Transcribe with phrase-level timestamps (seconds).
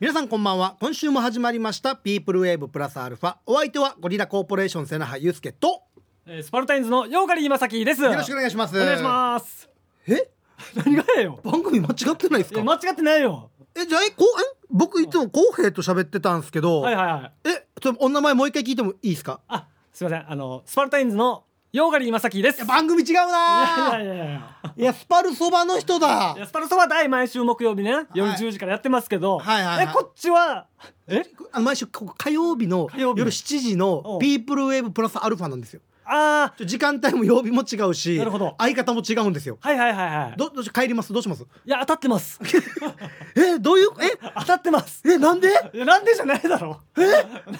[0.00, 0.76] 皆さんこんばんは。
[0.78, 5.82] 今週も始まりましたピープルウェーブプラスアルファお相手はゴリラコーポレーション瀬那覇祐介と
[6.24, 8.02] えースパルタインズのヨーガリーまさきです。
[8.02, 8.80] よろしくお願いします。
[8.80, 9.68] お願いします。
[10.06, 10.30] え？
[10.76, 11.40] 何がやよ？
[11.42, 12.60] 番組間違ってないですか？
[12.60, 13.50] いや間違ってないよ。
[13.74, 14.56] えじゃあえこうえ？
[14.70, 17.48] 僕いつも公平と喋ってたんですけど、はいはいはい。
[17.48, 17.66] え？
[17.80, 19.40] ちょお名前もう一回聞いてもいいですか？
[19.48, 20.30] あすいません。
[20.30, 22.56] あのスパルタインズのヨーガリーまさきです。
[22.56, 23.98] いや番組違うな。
[24.00, 24.56] いやいやいやいや。
[24.74, 26.32] いやスパルそばの人だ。
[26.34, 28.06] いやスパルトは大毎週木曜日ね。
[28.14, 28.40] 夜はい。
[28.40, 29.86] 10時からやってますけど、はいはいはい。
[29.86, 30.66] えこっちは
[31.08, 31.24] え？
[31.52, 33.18] あの毎週ここ火曜日の火曜日。
[33.18, 34.18] 夜7時のおう。
[34.18, 38.54] ピープルウェーブプラスアルファなんですよあちょ時間帯も曜日も違うしなるほど。
[38.58, 39.58] 相方も違うんですよ。
[39.60, 40.34] ーはいはいはいはい。
[40.36, 41.12] どどうし帰ります？
[41.12, 41.42] どうします？
[41.42, 42.40] いや当たってます。
[43.36, 43.88] えどういう？
[44.00, 44.18] え？
[44.40, 45.02] 当たってます。
[45.06, 45.48] えなんで？
[45.74, 46.80] いやなんでじゃないだろ。
[46.96, 47.02] え？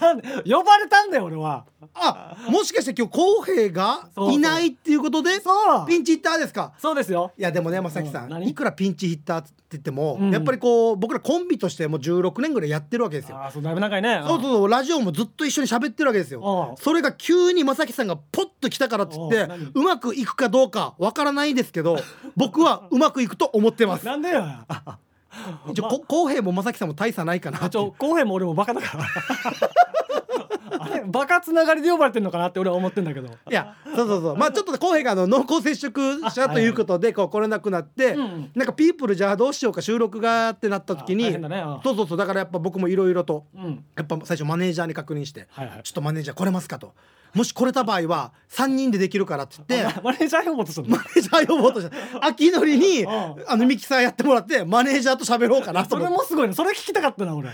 [0.00, 0.28] なんで？
[0.50, 1.66] 呼ばれたんだよ俺は。
[1.94, 5.86] あもしかして今日公平がいないっていうことでそう。
[5.86, 6.72] ピンチヒッターですか？
[6.78, 7.32] そうですよ。
[7.36, 8.48] いやでもね正樹さんうん何？
[8.48, 10.30] いくらピンチヒッターって言っても、うん。
[10.30, 13.36] やっぱりこう僕らコンビとしてもう16年ぐらいやってるわけですよ。
[13.36, 14.22] ああそうだいぶ長いね。
[14.26, 16.70] そうそうラジオもずっと一緒に喋ってるわけですよ。
[16.70, 16.76] うん。
[16.82, 21.98] それが急に正樹さんがポッと来たからっつってうまくいくかどうかわからないですけど
[22.36, 24.06] 僕はうまくいくと思ってます。
[24.06, 24.44] なんでよ
[25.70, 27.68] 一応こ公平も正樹さんも大差ないかな。
[27.70, 29.04] ちょ公平も俺もバカだから。
[30.80, 33.28] あれバカつながりで呼ばれてんのかなって俺は思ってんだけど。
[33.28, 34.36] いやそうそうそう。
[34.36, 38.50] まあちょっと公平があの濃厚接触者ということでこう来れなくなって、うん。
[38.54, 41.50] なんかピープルじゃあどうしようか収録がってなった時に、ねうん
[41.82, 42.18] そうそうそう。
[42.18, 43.84] だからやっぱ僕もいろいろとうん。
[43.96, 45.82] やっぱ最初マネージャーに確認してはいはい。
[45.82, 46.92] ちょっとマネージャー来れますかと
[47.34, 50.88] もし来れた場合は3人でできるからって言ってあマネージャー呼ぼうとしたの？
[50.88, 51.80] マネージャー呼ぼうと
[52.22, 53.10] 秋のりにうん。
[53.46, 56.12] あのミキサーやってもらってマネージャーと喋ろうかなとそ思って。
[56.12, 56.54] れもすごいね。
[56.54, 57.50] それ聞きたかったな俺。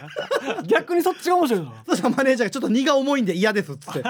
[0.66, 4.02] 逆にそっちが面白いなそしたらマネージャーがちょっと荷が重いんで嫌ですっつって。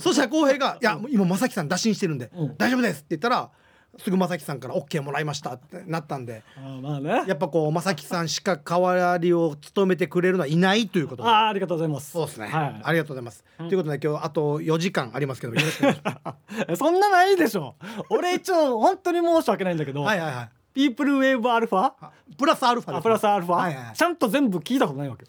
[0.00, 2.56] そしたら浩平が「いや今正樹さん打診してるんでうん。
[2.56, 3.50] 大丈夫です」って言ったら
[3.98, 6.42] すぐ正樹さんから OK もらいましたってなったんで。
[6.56, 7.24] あーまあね。
[7.28, 11.28] やっぱこう正樹さんしか代わりを務めてくれるのはいないということで。
[11.28, 12.12] あーありがとうございます。
[12.12, 12.80] そうですね、はい。
[12.82, 16.36] ありがとうございます、ということで今日あと4時間ありますけどよろしくお願いしま
[16.68, 17.74] え そんなないでしょ。
[18.08, 20.48] 俺一応本当に申し訳ないんだけど、すはいはいはい。
[20.74, 22.98] ピープルウェーブアルファあプラスアルファね。
[22.98, 25.24] あプラスアルファ、はいはいちゃんと全部聞いたことないわけ。
[25.24, 25.28] よ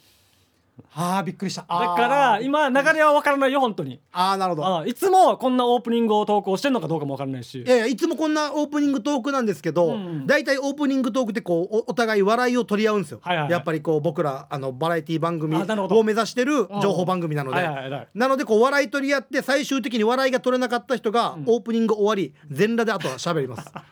[0.95, 1.61] あーびっくりした。
[1.61, 4.00] だから今流れは分からないよ本当に。
[4.11, 4.79] あーなるほど。
[4.79, 7.61] あいつもこんなオープニングを投稿してんのかどうかも分からないし。
[7.61, 13.51] いやいやいつもこんなオープニングトークなんですけど、うん大体オープニングトークってこうおお互い笑いを取り合うんですよ、はいはいはい。
[13.53, 18.07] やっぱりこう僕らあのバラエティ番組を目指してる情報番組なので、はいはいはいはい。
[18.13, 23.72] なのでこう笑い取り合って最終的に笑いが取れなかった人がオープニング終わり全裸であとは喋ります。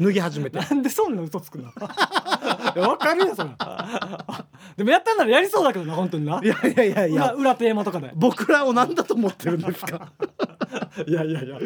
[0.00, 0.58] 脱ぎ始めて。
[0.58, 1.70] なんでそんな嘘つくの？
[2.74, 3.50] いや分かるよそれ
[4.76, 6.40] でもやったんならやりそうだけどな本当にな。
[6.42, 7.32] いやいやいやいや。
[7.32, 8.10] 裏裏テーマとかで。
[8.14, 10.12] 僕らを何だと思ってるんですか？
[11.06, 11.58] いやいやいや。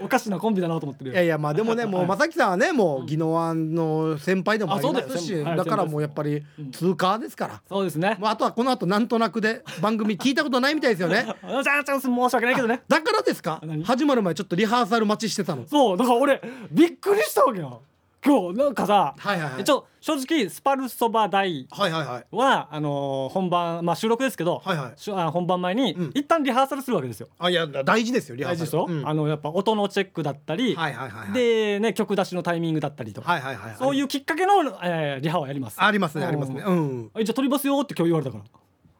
[0.00, 1.14] おおかしなコンビだなと思ってるよ。
[1.14, 6.42] いやいやまあでもねもう正樹さんはねもう宜野湾の先輩でもありますしだからもうやっぱり
[6.72, 8.16] 通過ですから、そうですね。
[8.20, 11.26] まあ、あとはこの後なんとなくで番組聞いたことないみたいですよね。
[11.42, 12.82] あじゃあチャンス申し訳ないけどね。
[12.88, 13.60] だからですか？
[13.64, 13.82] 何？
[13.84, 15.64] 始まる前ちょっとリハーサル待ちしてたの。
[15.66, 16.40] そうだから俺
[16.70, 17.82] びっくりしたわけよ
[18.24, 19.62] 今日なんかさ、はいはいはい。
[19.62, 22.26] 一応正直スパルそば大はいはいはい。
[22.36, 24.92] はあのー本番まあ収録ですけど、はいはい。
[24.96, 26.10] しゅあ本番前に、うん。
[26.14, 27.28] 一旦リハーサルするわけですよ。
[27.38, 29.08] あいや大事ですよリハー大事でしょ、うん。
[29.08, 31.32] あのやっぱ音のチェックだったり、はいはいはいはい。
[31.32, 34.52] でね曲出しのタイミングだったりとか、はいはいはいそういううきっかけの、
[34.82, 35.76] えーリハをやります。
[35.82, 36.62] ありますねうんありますね。
[36.66, 37.10] うん。
[37.14, 38.44] あじゃあ撮りますよって今日言われたから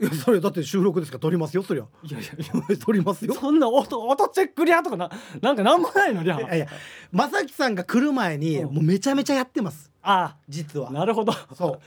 [0.00, 1.84] いやそれだって収録ですから撮りますよそりゃ。
[2.04, 2.76] いやいや。
[2.76, 3.34] 撮りますよ。
[3.34, 5.10] そんな音音チェックリハとかな
[5.40, 6.66] なんかなんもないのリハいやいや
[7.12, 8.74] 正樹さんが来る前にうん。
[8.74, 9.90] もうめちゃめちゃやってます。
[10.02, 10.36] あ。
[10.48, 10.90] 実は。
[10.90, 11.32] なるほど。
[11.54, 11.80] そう。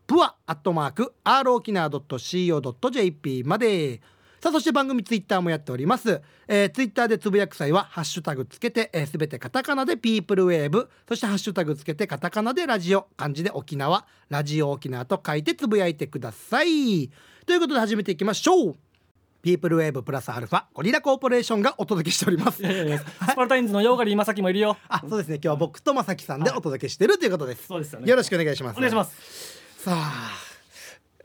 [0.06, 4.02] プアアットマーク r 沖縄 .co.jp まで
[4.42, 17.10] さあそして番組ツイッターもやっております、えー、ツイッターでつぶやく際はハッシュタグつけてすべ、えー、全てカタカナでピープルウェーブそしてハッシュタグつけてカタカナでラジオ漢字で沖縄ラジオ沖縄と書いてつぶやいてください。
[17.46, 18.76] ということで始めていきましょう。
[19.42, 22.62] ピープルウェーブプラスアルファゴリラコーポレーションがお届けしております。
[22.62, 23.00] いやいや
[23.30, 24.78] スパルタインズのヨーガリーまさきもいるよ。
[24.88, 25.36] あそうですね。
[25.36, 28.10] 今日は僕とまさきさんでお届けしてるということです、そうですよね。
[28.10, 28.78] よろしくお願いします。
[28.78, 29.60] お願いします。
[29.78, 30.32] さあ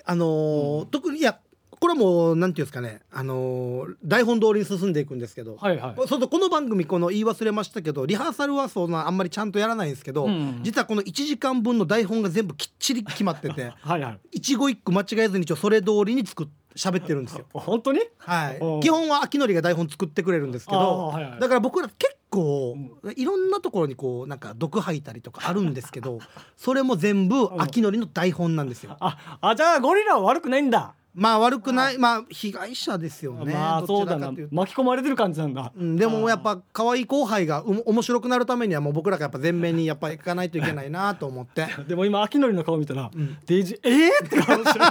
[0.06, 1.38] あのー特にいや
[1.84, 6.08] これはもうなんていうんですかねあのー台本通りに進んでいくんですけど、はいはい。
[6.08, 10.60] そうこの番組この言い忘れましたけどリハーサルはそんなあんまりちゃんとやらないんですけど、うん。
[10.62, 14.18] 実はこの1時間分の台本が全部きっちり決まってて はいはい。
[14.32, 17.44] 一語一句間違えずに一応それ通りに作っ喋ってるんですよ。
[17.52, 18.00] 本当に？
[18.16, 18.80] はい。
[18.82, 21.38] 基本は秋のりが台本作ってくれるんですけあど、ーはいはい。
[21.38, 22.76] だから僕ら結構
[23.14, 26.18] いろんなところにこうなんか毒吐いたりとかあるんですけど
[26.56, 28.96] それも全部秋のりの台本なんですよ。
[29.00, 33.52] ああじゃあゴリラは悪くないんだまあ悪くないまあ被害者ですよね。
[33.52, 34.32] まあそうだな。
[34.50, 35.72] 巻き込まれてる感じなんだ。
[35.76, 41.66] うん、でもやっぱ可愛い後輩がう面白くなるためにはもう僕らがやっぱ前面にやっぱ行かないといけないなと思って。
[41.86, 43.38] でも今秋のりの顔見たら、ん。
[43.46, 44.84] デイジーえー、って顔してる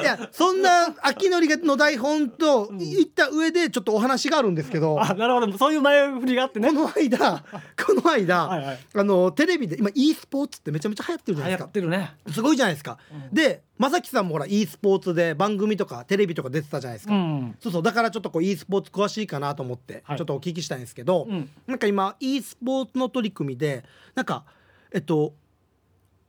[0.00, 5.58] いやそんな秋のりの台本と言った上でちょっとお話があるんですけど、あなるほど。
[5.58, 6.68] そういう前振りがあってね。
[6.68, 7.44] この間
[7.84, 8.78] この間はいはい。
[8.94, 11.64] あのテレビで今 e スポーツってめちゃめちゃ流行ってるじゃない流ですか。
[11.64, 12.16] 行ってるね。
[12.30, 12.98] すごいじゃないですか、
[13.32, 17.56] で正樹さんもほら e スポーツで番組とかテレビとか出てたじゃないですか、うん。
[17.60, 20.18] そうそうだからちょっとこう e スポーツ詳しいかなと思ってはい。
[20.18, 21.50] ちょっとお聞きしたいんですけど、うん。
[21.66, 24.44] なんか今 e スポーツの取り組みでなんか
[24.92, 25.34] えっと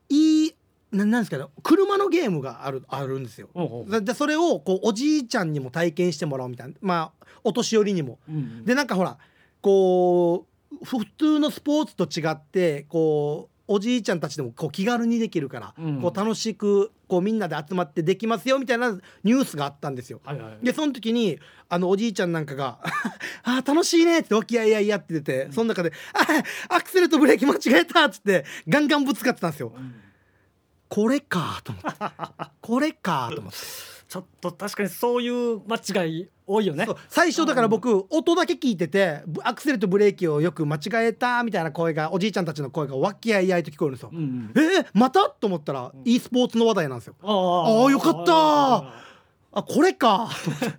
[0.10, 0.52] e
[0.94, 3.50] ななんですかね車のゲームがあるあるんですよ。
[3.88, 8.20] ででそれをこうおじいちゃんにも体験してもらおうみたいなまあお年寄りにも。
[8.30, 9.18] うんでなんかほら
[9.62, 10.46] こ
[10.82, 18.92] うふ普通のスポーツと違ってこうおじいちゃんたちでもこう気軽にできるから、うんこう楽しくこうみんなで集まってできますよみたいな
[19.24, 20.20] ニュースがあったんですよ。
[20.26, 21.40] はいはいでその時に
[21.70, 22.80] あのおじいちゃんなんかが
[23.44, 26.44] 「あー楽しいね」って「和気あいあいや」っててその中で「あー
[26.76, 29.72] アクセルとブレーキ間違えた」っつってガンガンぶつかってたんですよ。
[30.94, 32.00] これかと思って。
[32.62, 33.58] これかと思って。
[34.08, 36.86] ちょっと確かにそういう間違い多いよね。
[37.10, 44.12] 最初だから僕音だけ聞いててブアクセルとブレーキをよく間違えたみたいな声がおじいちゃんたちの声が和気あいあいと聞こえるんですよ。
[44.14, 45.32] うんえー、また？
[45.32, 47.16] と思ったら e スポーツの話題なんですよ。
[47.24, 49.03] ああーよかった
[49.56, 50.30] あこれか。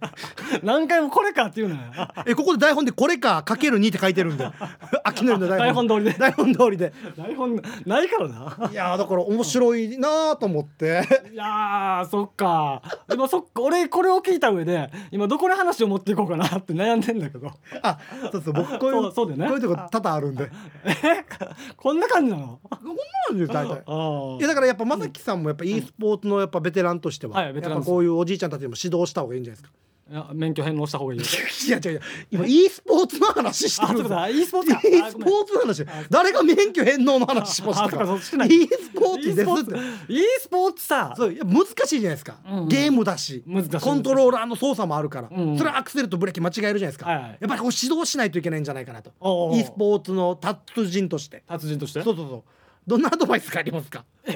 [0.65, 1.81] 何回もこれかっていうのよ。
[2.27, 4.49] えここで台本でこれかかける2って書いてるんで
[5.05, 5.87] 秋のりの台本。
[5.87, 6.13] 台本通りで。
[6.19, 6.93] 台本通りで。
[7.17, 8.71] 台本ないからな。
[8.73, 11.07] いやーだから面白いなーと思って。
[11.33, 12.83] いやーそっか。
[13.13, 17.51] 今そっか俺これを聞いた上で今どこに話を持っていこうかなって悩んでんだけど。
[17.83, 17.99] あ
[18.33, 19.47] そうそう僕こういうそうだよね。
[19.47, 20.51] こういうとこ多々あるんで。
[20.85, 20.95] え
[21.77, 22.59] こんな感じなの？
[22.69, 22.87] こん
[23.31, 23.83] なんです大体。
[23.87, 27.89] あいやだからやっぱ正樹さんもやっぱ e スポーツのやっぱベテランとしては、はいベテランです。
[27.91, 29.75] やっぱこういうおじいちゃんたちにも指導した方がいいんじゃないですか。
[30.11, 31.25] いや免許返納した方がいいよ。
[31.67, 32.01] いや違う違う。
[32.31, 34.03] 今 e スポーツの話してる。
[34.03, 34.07] ん
[34.37, 35.87] e スポーツか e スポーツの話。
[36.11, 40.13] 誰が免許返納の話しましか？e スポーツですって。
[40.13, 41.15] e スポーツさ。
[41.17, 43.43] そういや難しいじゃないですか、うんゲームだし。
[43.81, 47.39] コントローラーの操作もあるから、うんそれはアクセルとブレーキ間違えるじゃないですか、はいはい。
[47.41, 49.11] やっぱりこう指導しないといけないんじゃないかなと。
[49.55, 51.45] e スポーツの達人として。
[51.49, 52.03] 達人として？
[52.03, 52.43] そうそうそう
[52.87, 54.05] どんなアドバイスがありますか？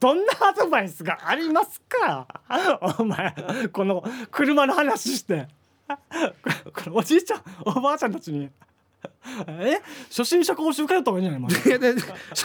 [0.00, 2.26] どんなアドバイスがありますか？
[2.98, 3.34] お前
[3.72, 5.48] この車の話して。
[6.72, 8.50] これおじいちゃんおばあちゃんたちに。
[9.46, 9.80] え？
[10.08, 11.48] 初心者講習会やった方がいいんじゃな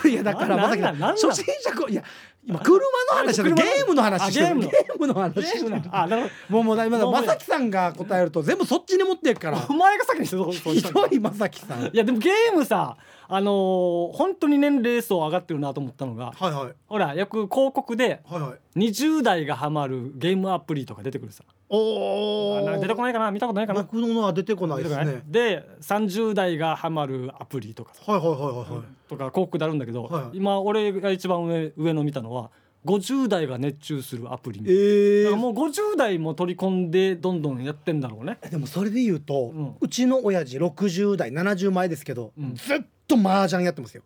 [0.08, 0.12] い？
[0.12, 0.80] いやだからなまさき
[1.26, 2.02] 初心者こいや
[2.46, 4.46] 今車の話じゃない車ゲームの話してる。
[4.46, 4.70] あゲームの。
[4.70, 5.34] ゲームの話。
[5.34, 9.58] ゲームなあなるほもうもうだ今もうまさきさんが答えると全部そっちに持っていくから。
[9.60, 11.82] どお前が先にしてそうひどいまさきさん。
[11.82, 12.96] はいやでもゲームさ
[13.28, 16.74] あのー本当に年齢層上がってるなと思ったのがいはい。
[16.86, 18.78] ほらよく広告ではいはい。
[18.78, 21.44] 20代がハマるゲームアプリとか出てくるさ。
[21.48, 23.30] おおあなんか出てこないかな？
[23.30, 23.82] 見たことないかな？
[23.82, 25.22] 僕のは出てこないですね。
[25.26, 27.92] で30代がハマるアプリとか。
[27.94, 28.84] さはいはいはいはいはい。
[29.08, 32.50] とか広告であるんだけど、はい今俺が一番上上の見たのは
[32.86, 34.80] 50代が熱中するアプリみたいな。
[34.80, 34.84] え
[35.20, 38.38] えだからもう50代も取り込んでどんどんやってんだろうね。
[38.50, 42.54] でもそれで言うと、ううんちの親父60代70前ですけど、うん。
[42.54, 44.02] ずっと麻雀やってますよ、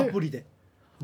[0.00, 0.44] アプリで。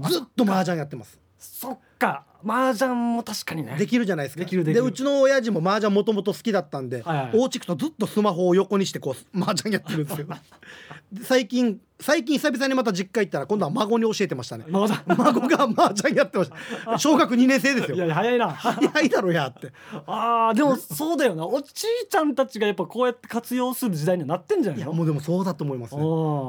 [0.08, 2.24] ずっと麻雀やってますそっか。
[2.44, 3.76] 麻雀も確かにね。
[3.78, 4.40] できるじゃないですか。
[4.44, 4.84] できるできる。
[4.84, 7.30] うちの親父も麻雀もともと好きだったんで、はいはい。
[7.34, 10.26] お家行くとずっとスマホを横にしてこう麻雀やってるんですよ。
[11.12, 14.64] で最近最近久々にまた実家行ったら今度は孫に教えてましたね。
[14.68, 16.50] 孫が麻雀やってまし
[16.84, 16.98] た。
[16.98, 17.96] 小学2年生ですよ。
[17.96, 18.50] いや早いな。
[18.54, 19.72] 早いだろやって。
[20.06, 21.46] あーでもそうだよな。
[21.46, 24.86] おじいちゃんたちがやっぱこうやって活用する時代にはなってんじゃないの？
[24.86, 26.00] いやもうでもそうだと思いますね。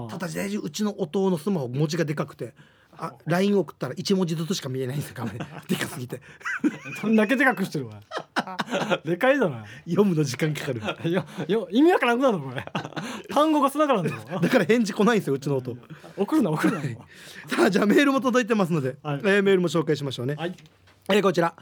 [0.09, 0.27] ただ
[0.63, 2.55] うちの弟のスマホ文字がでかくて
[3.03, 5.33] あ LINE 送ったら1文字ずつしか見えないんですよ画面。
[5.67, 6.21] でかすぎて。
[7.01, 7.99] どんだけでかくしてるわ。
[9.03, 9.65] でかいだな。
[9.85, 10.81] 読むの時間かかる。
[11.03, 12.65] いやいや意味わからんくなるぞこれ。
[13.29, 14.15] 単語がつながらんぞ。
[14.41, 15.75] だから返事来ないんですようちの弟
[16.15, 16.79] 送るな送るな。
[16.79, 17.05] も
[17.47, 19.21] さあじゃあメールも届いてますので、はい。
[19.23, 20.55] えーメールも紹介しましょうね、うはい。
[21.09, 21.53] えーこちら。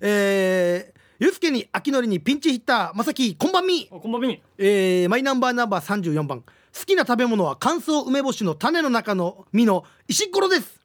[0.00, 4.42] えーゆうすけに秋のりにピンチヒッターまさきこんばんみ、おこんばんみ。
[4.58, 10.81] えーマイナンバーナンバー34番好きな食べ物は乾燥梅干しの種の中の実の石ころです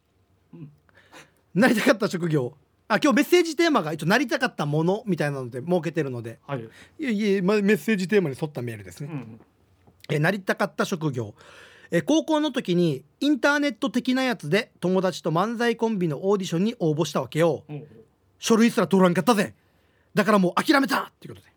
[1.58, 2.56] なりたかった職業。
[2.88, 6.62] あ今日メッセージテーマが一応なりたかったものみたいなので設けてるのではい、
[7.00, 9.42] いやいや、まあ、メッセージテーマに沿ったメールですね、うん、
[10.10, 11.34] えなりたかった職業。
[11.92, 17.64] え高校の時にインターネット的なやつで友達と漫才コンビのオーディションに応募したわけよ。
[17.68, 17.74] う。
[17.74, 17.84] ん
[18.40, 19.56] 書類すら取らんかったぜ。
[20.14, 21.54] だからもう諦めたっていうことで。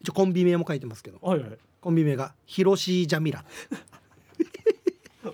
[0.00, 1.18] 一応コンビ名も書いてますけど。
[1.22, 1.58] はいはい。
[1.80, 3.44] コンビ名がヒロシージャミラ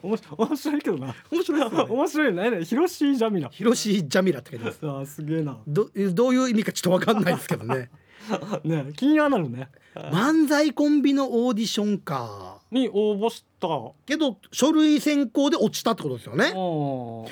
[0.02, 0.16] 面
[0.56, 1.14] 白いけどな。
[1.30, 1.90] 面白いですよね。
[1.94, 2.50] 面白いね。
[2.50, 3.48] ね広しジャミナ。
[3.48, 4.78] ヒロシージャミラって書いてます。
[4.82, 5.58] あーすげえな。
[5.66, 7.90] どどういう意味かちょっとわかんないですけどね。
[8.64, 9.68] ね気にはなるね。
[9.94, 12.58] 漫才コンビのオーディションか。
[12.70, 13.68] に応募した。
[14.04, 16.46] けど書類選考で落ちたってことですよね。
[16.46, 17.28] う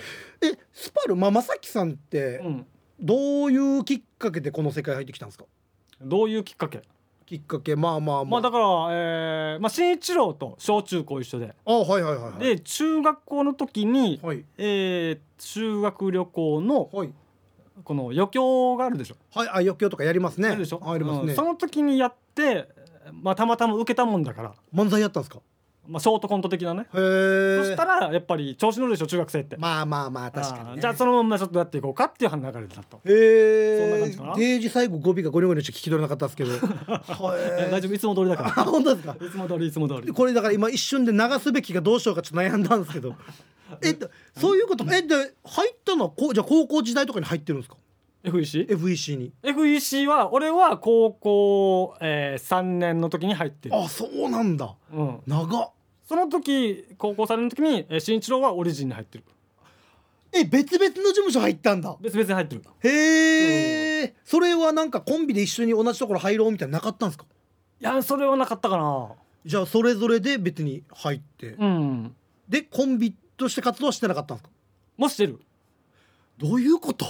[0.47, 2.67] えスパルまあ正樹さんってん。
[3.01, 5.45] どういうきっかけでこの世界入ってきたんですか？
[6.01, 6.83] どういうきっかけ？
[7.27, 11.55] きっかけまあまあまあ、まあだからえーまあ新一郎と小中高一緒で。
[11.65, 12.39] あはいはいはいはい。
[12.39, 14.45] で中学校の時にはい。
[14.59, 17.11] えー修学旅行のはい。
[17.83, 19.17] この余興があるでしょ。
[19.35, 20.49] はいあ余興とかやりますね。
[20.49, 20.81] あるでしょ。
[20.85, 22.69] あありますね、うんその時にやって
[23.13, 24.55] まあたまたま受けたもんだから。
[24.75, 25.41] 漫才やったんですか？
[25.87, 26.83] まあショートコント的なね。
[26.83, 29.57] へえそしたらやっぱり調子乗るでしょ中学生って。
[29.59, 34.35] まあまあまあ確かに、ね、じゃあそのままちょっとやっていこうかっていう流れだったへえそんな感じかな。
[34.37, 36.51] デージ最後語尾がゴニョゴニョして聞き取れなかったですけど。
[37.59, 37.95] え大丈夫。
[37.95, 39.17] いつも通りだかあ本当ですか？
[39.21, 40.13] らいつも通りいつも通り。
[40.13, 43.15] これだから今一瞬で流すべきかどうしようかちょっと悩んだんですけど。
[43.83, 45.15] えっとそういうことえで
[45.45, 47.77] 入ったのはこうじゃあ高校時代とかに入ってるんですか？
[48.25, 48.67] FEC?
[48.69, 49.33] FEC に。
[49.43, 54.75] FEC は俺は高校、えー、3年の時に入ってる、あそうなんだ。
[54.93, 55.71] うん、長っ。
[56.09, 59.25] その時高校3年の時に、えー、新一郎はオリジンに入ってる。
[60.33, 61.97] え別々の事務所入ったんだ。
[62.01, 62.63] 別々に入ってる。
[62.81, 67.25] へえそれはなんかコンビで一緒に同じところ入ろうみたいなのなかったんですか？
[67.81, 69.11] いやそれはなかったかな。
[69.47, 72.15] じゃあそれぞれで別に入って、うん。
[72.49, 74.51] でコンビとして活動はしてなかったんですか？
[74.97, 75.39] もしてる。
[76.39, 77.07] どういうこと？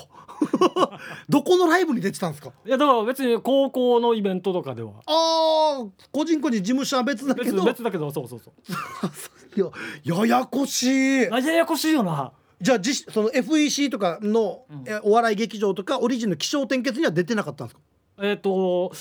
[1.28, 2.52] どこのライブに出てたんですか？
[2.64, 4.92] いやだから別に高校のイベントとかでは。
[5.06, 7.56] ああ個人個人事務所は別だけど。
[7.64, 8.54] 別別だけどそうそうそう。
[9.56, 11.30] いやややこしい。
[11.30, 12.32] あややこしいよな。
[12.60, 14.84] じゃあ実その FEC とかの、うん。
[14.86, 17.80] えお笑い劇場とかオリジンの起承転結には出てなかったんですか？
[18.22, 18.92] えっ、と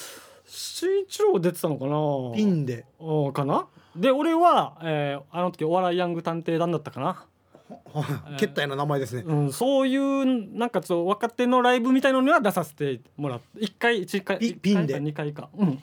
[0.46, 2.36] 新一郎出てたのかな。
[2.36, 2.86] ピンで。
[3.00, 3.68] うんかな。
[3.96, 7.26] で俺は、えーあの時お笑いヤング探偵団だったかな、
[8.38, 14.94] けったいな名前ですね、うん、そういうなんかちょっと若手のライブみたいのには出させてもらって1回1回ピ一回ピンで。
[14.94, 15.82] か2回か、うん。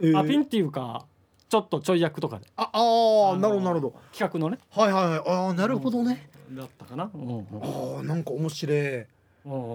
[0.00, 0.18] えー。
[0.18, 1.06] あピンっていうか
[1.48, 2.46] ちょっとちょい役とかで。
[2.56, 3.94] ああーなるほどなるほど。
[4.12, 4.58] 企画のね。
[4.70, 5.22] はいはいはい。
[5.26, 7.46] ああなるほどね、だったかな、うんうん。
[7.62, 8.96] ああなんか面白い。
[8.98, 9.06] うん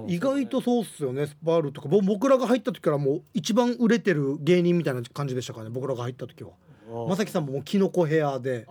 [0.08, 1.88] 意外とそうっすよねスパールとか。
[1.88, 6.50] ぼ僕らが入った時からもう一番売れてる芸人みたいな感じでしたからね僕らが入った時は。
[6.50, 6.69] うん
[7.08, 8.65] まさきさんもキノコヘアで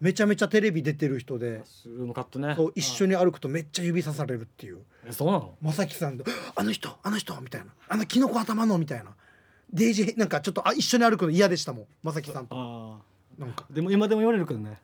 [0.00, 2.54] めちゃめちゃテレビ出てる人でスルームカットね。
[2.56, 4.78] そう一緒に歩くとめっちゃ指さされるっていう。
[5.06, 5.54] えそうなの？
[5.60, 9.10] まさきさんと「あの人あの人」みたいな「あのキノコ頭の」みたいな。
[9.72, 12.56] デイジーなんかちょっとあ一緒に歩くの嫌でしたもんまさきさんと。
[12.56, 12.98] あ
[13.38, 13.66] なんか。
[13.70, 14.78] あでも今でも言われるけどね。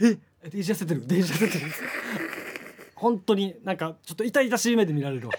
[0.00, 0.16] え？
[0.42, 1.06] えデイジ痩せてる？
[1.06, 1.66] デイジ痩せてる？
[2.96, 5.34] 本当になんかちょっと痛々しい目で見られるわ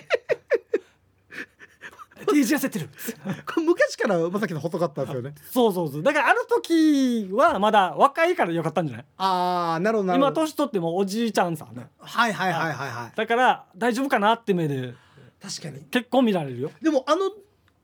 [2.33, 2.89] デイジ痩せてる。
[3.65, 5.33] 昔からまさきさん細かったんですよね。
[5.51, 6.03] そうそうそう。
[6.03, 9.05] だからある時はまだ若いからよかったんじゃない？
[9.17, 11.87] ああなるほど今年取ってもおじいちゃんさね。
[11.99, 13.11] はいはいはいはいはい。
[13.15, 14.93] だから大丈夫かなって目で
[15.41, 15.81] 確かに。
[15.91, 16.71] 結構見られるよ。
[16.81, 17.25] でもあの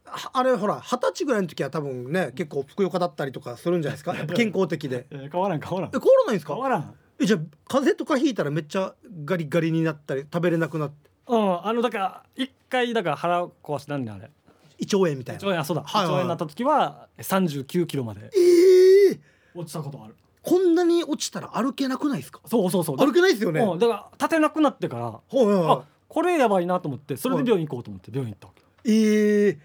[0.06, 4.14] はあれほら二十歳ぐらいの時は多分ね結構ふくよかだったりとかするんじゃないですか？
[4.36, 5.06] 健康的で。
[5.12, 5.90] えー変わらん変わらん。
[5.90, 6.54] え変わらないんですか？
[6.54, 6.96] 変わらん。
[7.20, 8.94] えじゃあ風邪とかひいたらめっちゃ
[9.26, 11.10] ガリガリになったり食べれなくなって。
[11.28, 14.32] うんあのだから一回だから腹壊してなんねんあれ
[14.80, 15.42] 胃腸炎みたいな。
[15.42, 19.20] 胃腸炎あそうだ、はいはい胃腸炎になった時は39キロまでええ
[19.56, 20.16] 落ちたことある。
[20.44, 22.40] こんなに落ちたら歩けなくないですか？
[22.46, 22.98] そうそうそう。
[22.98, 28.54] 歩けないですよね、うん、だから立てなくなってからはいはいはあこれやばいなと思ってそれで病院行こうと思って病院行ったわ
[28.84, 29.60] け、いええ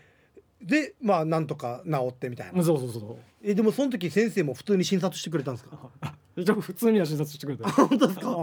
[0.60, 5.78] でまあなんとか治ってみたいな、うんそうそうそうえでもその時先生も普通に診察してくれたんですか？
[6.34, 8.36] 普通には診察してくれて本当ですか？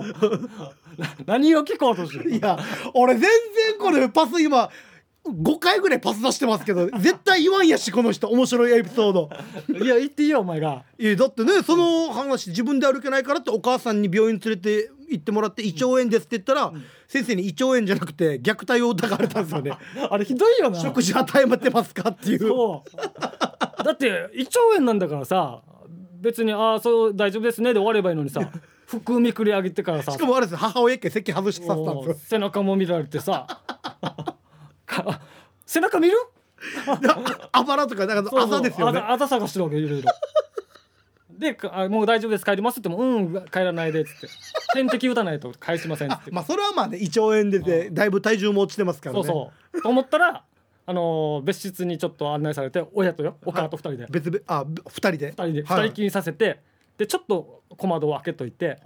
[1.25, 2.57] 何を聞こうとしてるいや
[2.93, 3.29] 俺全然
[3.79, 4.69] これパス今
[5.31, 8.27] 5回ぐらいパス出してますけど 絶対言わんやしこの人。
[8.29, 9.29] 面白いエピソード。
[9.83, 10.83] いや言っていいよお前が。
[10.97, 16.71] いやだってねその話自分で歩けないからってお母さんに病院連れて行ってもらって胃腸炎ですって言ったら、
[17.07, 19.71] 先生に胃腸炎じゃなくて虐待を疑われたんですよね。
[20.09, 20.79] あれひどいよな。
[20.79, 22.39] 食事与えてますかっていう。
[22.39, 23.83] そう。
[23.83, 25.61] だって胃腸炎なんだからさ
[26.21, 28.41] 別に「ああそう大丈夫ですね」で終わればいいのにさ
[28.85, 30.11] 服めくり上げてからさ。
[30.11, 32.15] しかもあれです母親一回席外してさせたんですよ。
[32.27, 33.45] 背中も見られてさ。
[34.01, 34.38] か
[35.65, 36.17] 背中見る？
[37.51, 38.99] あばらとかなんか朝ですよね。
[38.99, 40.09] あざあざ探してるわけいろいろ。
[41.31, 42.43] でかあもう大丈夫です。
[42.45, 44.27] 帰りますって言ってもうん帰らないでっつって。
[44.73, 49.23] 点滴打たないと返しませんって、まあそれはまあね胃腸炎でてだいぶ体重も落ちてますからね。
[49.23, 49.31] そう
[49.73, 49.81] そう。
[49.81, 50.43] と思ったら
[50.85, 55.27] あのー別室にちょっと案内されて親とよお母と二人で、別々あ二人で？
[55.27, 55.63] 二人で。
[55.63, 56.59] はい二人きりにさせて、
[56.97, 58.79] でちょっと小窓を開けといて。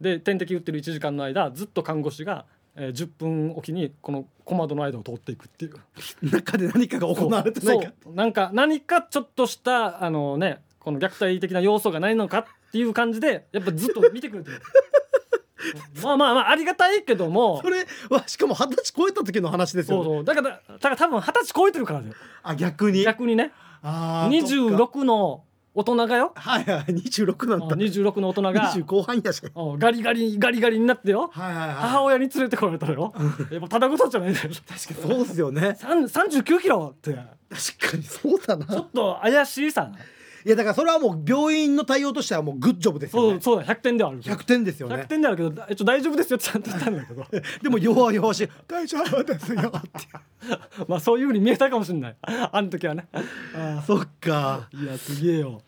[0.00, 2.46] で点滴打ってる1時間の間ずっと看護師が、
[2.76, 5.74] えー10分おきにこの小窓の間を通っていくっていう。
[6.30, 7.92] 中で何かが行われてないか。
[8.02, 8.14] そう。
[8.14, 14.60] なんか何かちょっとしたあのねこの虐待的な要素がないのかっていう感じでやっぱずっと見てくれてる。
[16.02, 17.62] まあまあまあありがたいけども。
[17.62, 20.16] それはしかも二十歳超えた時の話ですそうよね。
[20.16, 22.14] そうだからだから多分二十歳超えてるからだよ。
[22.42, 23.02] あ逆に？
[23.02, 23.52] 逆にね。
[23.82, 24.76] あーそっか。
[24.76, 26.32] 26の大人がよ。
[26.36, 26.84] はいはい。
[26.84, 27.76] 26なんだ。
[27.76, 28.72] 26の大人が。
[28.72, 29.42] 20後半やし。
[29.54, 31.30] うんガリガリガリガリになってよ。
[31.32, 31.74] はいはいはい。
[31.76, 33.12] 母親に連れてこられたらよ。
[33.50, 34.50] やっぱただことじゃないんだよ。
[34.50, 35.60] 確かそうですよね。
[35.60, 37.12] に39キロって。
[37.12, 38.66] 確かにそうだな。
[38.66, 39.90] ちょっと怪しいさ
[40.46, 43.40] いやだからそれはもう病院の対応としてはもうグッジョブですよね。
[43.40, 44.20] そうそうだ100点ではある。
[44.20, 47.26] 100点ですよ100ね点ではあるけど一応大丈夫ですよってちゃんと言ったんだけど。
[47.62, 48.48] でも弱々しい。
[48.68, 49.88] 大丈夫ですよって。
[50.86, 52.16] まあそういうふうに見えたかもしれない。
[52.22, 53.08] あの時はね。
[53.54, 54.68] あそっか。
[54.72, 55.62] ーいやすげえよ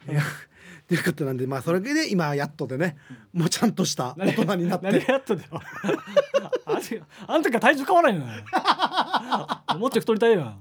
[0.88, 2.97] ということなんでまあそれで今やっとでね
[3.33, 5.50] もうちゃんとした大人になっ何てがやったんだよ。
[6.64, 8.21] あの時あの時は体重変わらんよ。
[8.25, 8.45] ね
[9.78, 10.55] もっと太りたいよ。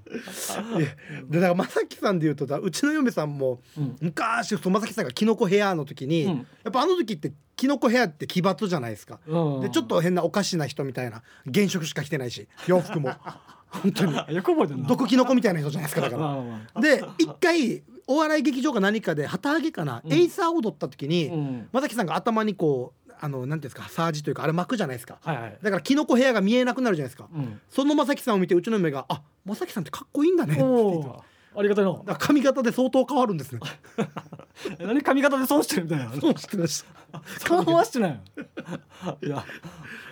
[1.29, 3.95] でだから正樹さんで言うとだうちの嫁さんもうん。
[4.01, 6.37] 昔正樹さんがキノコヘアの時に、うん。
[6.63, 9.61] やっぱあの時ってキノコヘアって奇抜じゃないですか、うん。
[9.61, 11.21] でちょっと変なおかしな人みたいな
[11.53, 13.11] 原色しか着てないし洋服も。
[13.69, 14.17] 本当に。
[14.17, 14.87] あ よく覚えてるな。
[14.87, 16.41] 毒キノコみたいな人じゃないですかだか
[16.75, 16.81] ら。
[16.81, 20.13] で一回お笑い劇場か何かで旗揚げかな、うん。
[20.13, 21.69] エイサー踊った時に、うん。
[21.71, 25.17] 正樹さんが頭にこうあのなんていうんですかサージというかあれ巻くじゃないですか。
[25.21, 25.57] はいはい。
[25.61, 27.59] だからキノコ部屋が見えなくなるじゃないですか、うん。
[27.69, 31.35] その正樹さんを見てうちの嫁が「あ正樹さんってかっこいいんだね」って言ってたおー。
[31.57, 33.61] ありがたいの髪型で相当変わるんですね。
[34.77, 36.11] え 何髪型で損してるみたいな。
[36.11, 37.47] そうしてました。
[37.47, 39.17] 緩和してないよ。
[39.21, 39.45] いや。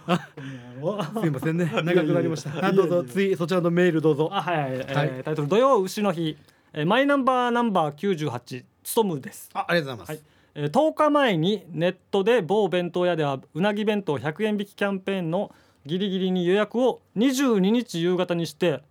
[1.21, 1.69] すいませんね。
[1.83, 2.71] 長くなりました。
[2.71, 3.03] どうぞ。
[3.03, 4.29] 次そちらのメールどうぞ。
[4.31, 6.38] あはいはい、えーはいタイトル「土曜牛の日」
[6.74, 9.50] えーマイナンバーナンバー98つとむです。
[9.53, 10.25] あありがとうございます、
[10.56, 15.54] えー10日前にネットで某弁当屋ではうなぎ弁当100円引きキャンペーンの
[15.86, 18.82] ギリギリに予約を22日夕方にして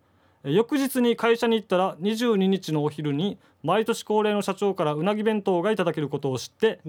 [0.45, 6.81] えー翌日に会社に行ったら22日のお昼に毎年恒例の社長からうなぎ弁当がいただけることを知って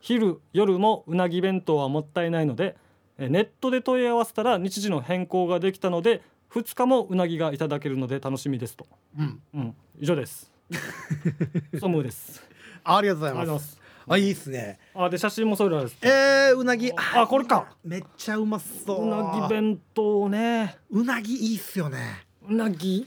[0.00, 2.76] 昼夜もうなぎ弁当はもったいないので
[3.18, 6.20] えーネットで問い合わせたら日時の変更ができたので
[6.52, 8.86] 2日もうなぎがいただけるので楽しみですと、
[9.18, 9.40] うん。
[9.54, 10.51] うん、以上です
[11.80, 12.42] ソムーです。
[12.84, 13.66] あありがとうございます。
[13.72, 13.80] す。
[14.08, 14.78] あいいっすね。
[14.94, 15.96] あで写真もそうです。
[16.02, 16.90] えー、うなぎ。
[17.14, 17.66] あこれか。
[17.84, 19.06] めっちゃうまそう。
[19.06, 20.76] うなぎ弁当ね。
[20.90, 22.24] うなぎいいっすよね。
[22.48, 23.06] うなぎ。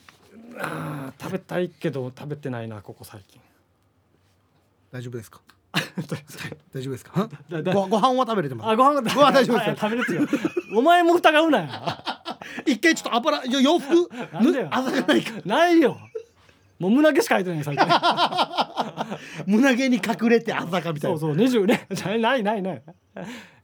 [0.58, 3.42] あー食べたいけど食べてないなここ最近。
[4.92, 5.42] 大丈夫ですか？
[6.74, 7.30] 大丈夫ですか？
[7.74, 8.70] ごご飯は食べれてます。
[8.70, 10.28] あご飯がご飯大丈夫ですはい食べれてるよ。
[10.78, 11.70] お前も疑うなよ。
[12.66, 14.10] 一回ちょっと油いや洋服？
[14.32, 14.68] なんだよ。
[14.72, 15.32] あざがないか。
[15.46, 16.00] ないよ
[16.80, 17.88] もう胸毛しか入ってない最近。
[19.48, 21.18] 胸毛に隠れてあざかみたいな。
[21.18, 21.88] そうそう20ね。
[22.20, 22.84] ないないない。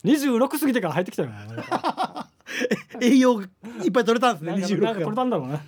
[0.06, 1.30] 26過ぎてから入ってきたよ。
[3.02, 3.48] 栄養が
[3.84, 5.62] いっぱい取れたんですねなんか26なんか取れたんだろうね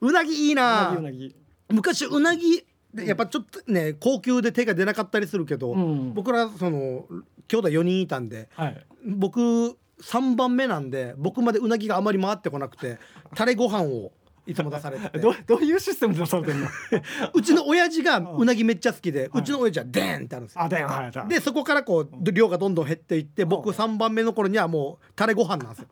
[0.00, 1.34] うなぎいいうなぎなうなぎ。
[1.70, 6.14] 昔うなぎでやっぱちょっとね高級で手が出なかったりするけど、うん。
[6.14, 7.06] 僕らその
[7.48, 8.86] 兄弟4人いたんではい。
[9.06, 12.98] 僕3番目なんで僕までうなぎがあまり回ってこなくて
[13.34, 14.12] タレご飯を
[14.46, 15.18] いつも出されてて。
[15.18, 16.68] どどういうシステムで出されてるの？
[17.34, 20.60] うちの親父がうなぎめっちゃ好きで、うちの親父はデーンってあるんですよ。
[20.62, 20.66] は
[21.08, 25.88] いだでそこからこう量がどんどん減っていって僕3番目の頃にはもうタレご飯なんですよ。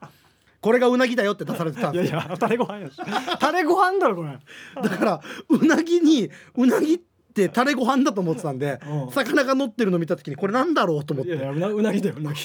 [0.61, 2.21] これがうなぎだよって出されてたんいやですよ。
[2.21, 2.97] いやタレご飯やし。
[3.41, 4.39] タレご飯だろこれ。
[4.81, 7.01] だからうなぎにうなぎっ
[7.35, 9.11] てタレご飯だと思ってたんでうん。
[9.11, 11.33] 魚が乗ってるの見た時にこれなんだろうと思って。
[11.33, 12.39] いやいやうなうなぎだようなぎ。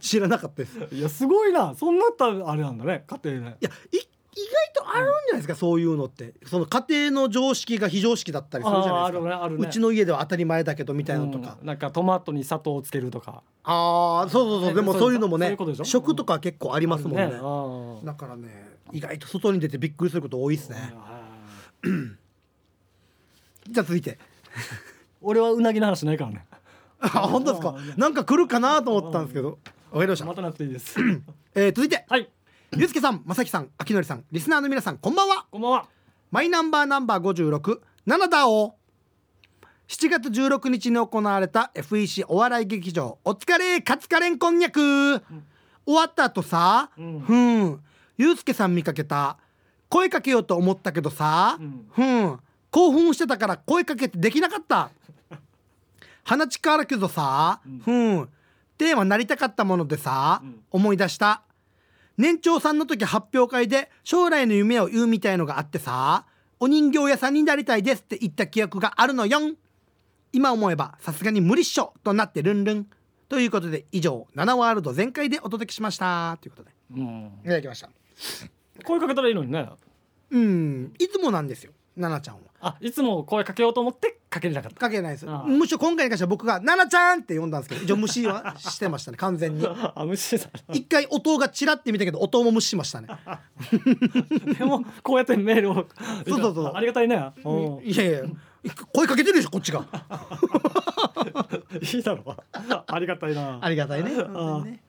[0.00, 0.78] 知らなかったです。
[0.92, 1.74] いいやすごいな。
[1.74, 6.34] そんなったらあれなんだね家庭ねやい意外とあるんじゃないですか、そういうのって。
[6.46, 11.66] その家庭の常識が非常識だったりするじゃないですあーあるねうちの家では当たり前だけどみたいなのとか、うん。
[11.66, 13.42] なんかトマトに砂糖をつけるとか。
[13.64, 14.74] ああそうそうそう。
[14.74, 17.22] でもそういうのもね食とか結構ありますもんね。
[17.22, 18.06] あるあー。
[18.06, 18.48] だからね
[18.92, 20.94] 意外と外に出てびっくりすること多いですね。
[23.68, 24.18] じゃあ続いて。
[25.22, 26.44] 俺はうなぎの話ないからね。
[27.00, 27.74] あ本当ですか？
[27.96, 29.58] なんか来るかなと思ったんですけど。
[29.90, 30.24] わかりました。
[30.26, 30.96] またなくていいです。
[31.54, 32.04] えー続いて。
[32.08, 32.28] はい
[32.76, 35.46] ゆうすけさんまさきさんあきのりさんリスナーの皆さんこんばんは。
[35.50, 35.86] こんばんは。
[36.32, 38.74] マイナンバーナンバー56七だお
[39.86, 43.18] 7月16日に行われた FEC お笑い劇場。
[43.24, 45.20] お疲れカツカレンこんにゃく、
[45.86, 47.20] 終わった後さ、うん。
[47.20, 47.80] ふん。
[48.16, 49.38] ゆうすけさん見かけた。
[49.88, 51.86] 声かけようと思ったけどさ、うん。
[51.92, 52.40] ふん。
[52.70, 54.90] 興奮してたから声かけてできなかった。
[56.24, 58.28] 鼻力あるけどさうん。
[58.78, 60.60] テーマなりたかったものでさ、うん。
[60.70, 61.42] 思い出した
[62.16, 66.26] 年長さんの時発表会で将来の夢を言うみたいのがあってさ
[66.60, 69.56] お人形屋さんになりたいですって言った記憶があるのよん。
[70.32, 72.86] 今思えばさすがに無理っしょとなってルンルン。
[73.28, 76.38] ということで以上7ワールド全開でお届けしました。
[76.40, 76.70] ということで。
[76.94, 77.32] うん。
[77.42, 77.90] いただきました。
[78.84, 79.68] 声かけたらいいのにね。
[80.30, 80.92] うん。
[80.98, 84.78] いつもなんですよ奈々ちゃんはあいつも声かけようと思ってかけれなかった。
[84.80, 85.30] かけないです。
[85.30, 85.48] ああ。
[85.48, 89.66] むしろ今回に関しては僕が「奈々ちゃん!」って呼んだんですけど一応無視は してましたね完全に。
[89.68, 93.08] あ無視だ一回音がチラって見たけど音も無視しましたね。
[94.58, 95.74] でもこうやってメールを。
[96.26, 96.72] そうそうそう。
[96.74, 97.32] ありがたいね。
[97.44, 97.84] うん。
[97.84, 98.22] いやいや。
[98.94, 99.84] 声かけてるでしょこっちが。
[101.82, 102.36] いいだろう。
[102.86, 103.58] ありがたいな。
[103.60, 104.10] ありがたいね。
[104.16, 104.80] あね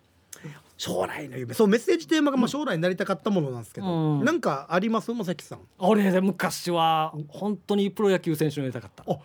[0.77, 1.53] 将来の夢。
[1.53, 4.25] そうメッセージテーマがまあ将来になりたかったものなんですけど、うん。
[4.25, 5.13] なんかあります？
[5.13, 5.59] まさきさん。
[5.79, 9.03] 俺で昔は本当にプロ野球選手になりたかった。
[9.11, 9.17] あ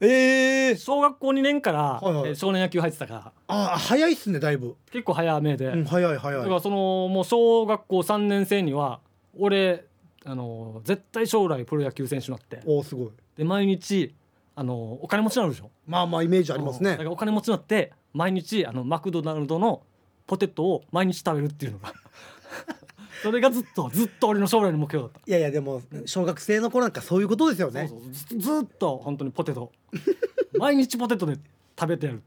[0.00, 2.28] ええ小学校2年から、はいはい。
[2.28, 3.32] えー少年野球入ってたから。
[3.48, 6.42] あ早いっすねだいぶ、結構早めで、うん、早い早い。
[6.42, 9.00] だからそのもう小学校3年生には
[9.36, 9.86] 俺
[10.24, 12.60] あの絶対将来プロ野球選手になって。
[12.66, 13.10] おーすごい。
[13.36, 14.14] で毎日
[14.54, 15.70] あのお金持ちになるでしょ。
[15.86, 16.90] まあまあイメージありますね。
[16.90, 19.82] だからお金持ちになって毎日あのマクドナルドの
[20.28, 21.92] ポテトを毎日食べるっていうのが。
[23.22, 25.20] それがずっとずっと俺の将来の目標だった。
[25.26, 27.88] いやいやでも小学生の頃なんかそういうことですよね。
[27.88, 29.72] そうそうずずっと本当にポテト。
[30.56, 31.36] 毎日ポテトで
[31.78, 32.22] 食べてやる。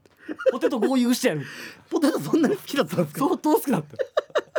[0.50, 1.46] ポテト合流してやる。
[1.88, 3.20] ポテトそんなに好きだったんですか？
[3.20, 3.84] 相当好きだっ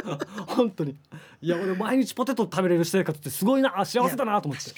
[0.03, 0.17] た
[0.56, 0.95] 本当に。
[1.41, 4.71] いや俺毎日ポテト食べれる生活ってすごいな幸せだなと思って。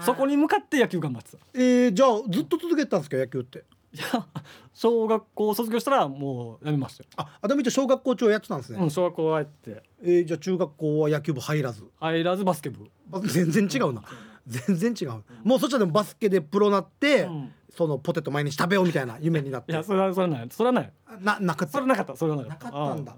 [0.00, 1.36] そこに向かって野球頑張ってた。
[1.36, 3.64] いえー、じゃあずっと続けてたんですか野球って？
[3.98, 4.26] や
[4.72, 9.82] 小学校卒業したらもうやめましたよ、ああでも一応小学校長やってたんですね、うん、小学校入って。
[10.02, 11.84] えー、じゃあ中学校は野球部入らず。
[12.00, 14.02] 入らずバスケ部、バ全然違うな。
[14.46, 15.22] 全然違う。
[15.42, 17.52] もうそっちはでもバスケでプロなって、うん。
[17.70, 19.72] そのポテト毎日食べようみたいな夢になって。
[19.72, 20.48] いやそれはそれはない。
[20.50, 20.92] それはない。
[21.20, 22.16] ななかったそれなかった。
[22.16, 23.14] それはないなかったんだ。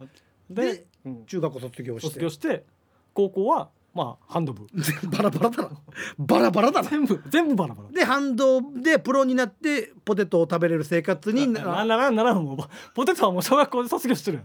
[0.51, 1.27] で、うん。
[1.27, 2.09] 中学校卒業して。
[2.09, 2.64] 卒業して
[3.12, 4.66] 高校はまあハンド部
[5.11, 5.70] バラバラだな
[6.18, 6.88] バラバラだな。
[6.88, 7.90] 全部全部バラバラ。
[7.90, 12.59] で反動でプロになってポテトを食べれる生活にななならならもう。
[12.94, 14.42] ポテトはもう小学校で卒業してる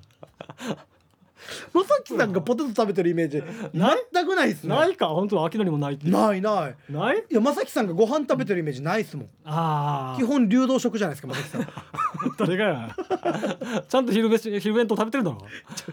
[1.73, 3.41] まさきさんがポテト食べてるイメージ。
[4.13, 4.75] 全くないっすね。
[4.75, 5.07] ないか？
[5.07, 6.75] 本当は秋のりもないってないない。
[6.91, 7.23] ない？
[7.29, 9.29] いやまさきさんがご飯食べてるイメージないっすもん。
[9.45, 11.61] あ基本流動食じゃないですかまさきさん。
[11.61, 11.67] あ
[12.37, 12.95] 誰がや？
[13.87, 15.37] ちゃんと昼飯昼弁当食べてるだろ？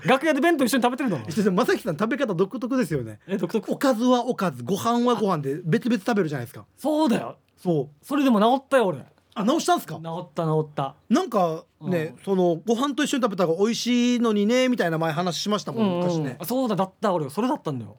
[0.04, 1.24] 楽屋で弁当一緒に食べてるだろ？
[1.28, 3.18] 一緒でまさきさん食べ方独特ですよね。
[3.26, 3.72] え独特？
[3.72, 6.64] おかずはおかずご飯はご飯で別々食べるじゃないですか。
[6.76, 7.36] そうだよ。
[7.56, 8.04] そう。
[8.04, 9.04] それでも治ったよ俺。
[9.34, 9.94] あ直したんすか？
[9.96, 10.94] 治った治った。
[11.08, 16.46] なんかね、そのご飯と一緒に食べた方が美味しいのにねみたいな前話しましたもん、昔ねうん。
[16.46, 17.96] そうだだった俺それだったんだよ。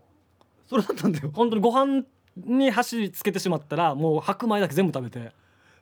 [0.70, 1.32] それだったんだよ。
[1.34, 2.04] 本当にご飯
[2.38, 5.32] に箸つけてしまったらもう白米だけ全部食べて。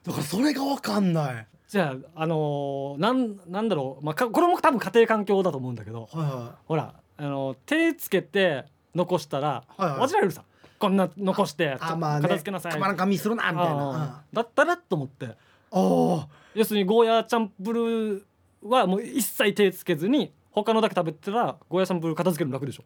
[0.02, 1.46] だからそれが分かんない。
[1.68, 10.00] じゃああのーなんなんだろう、まあ、かこれも多分家庭環境だと思うんだけどはいはほらあの手つけて残したらはいはい。
[10.08, 10.42] 忘れるさ。
[10.80, 12.22] こんな残してまあね。
[12.22, 12.72] 片付けなさい。
[12.72, 14.24] たまらんかみするなみたいな。
[14.32, 15.26] だったらと思って。
[15.26, 15.36] あ
[15.72, 16.28] 要
[16.64, 18.22] するにゴーヤーチャンプルー
[18.62, 22.84] はもう一切手つけずに他のだけ食べてたらゴーヤーチャンプルー片付けるの楽でしょ。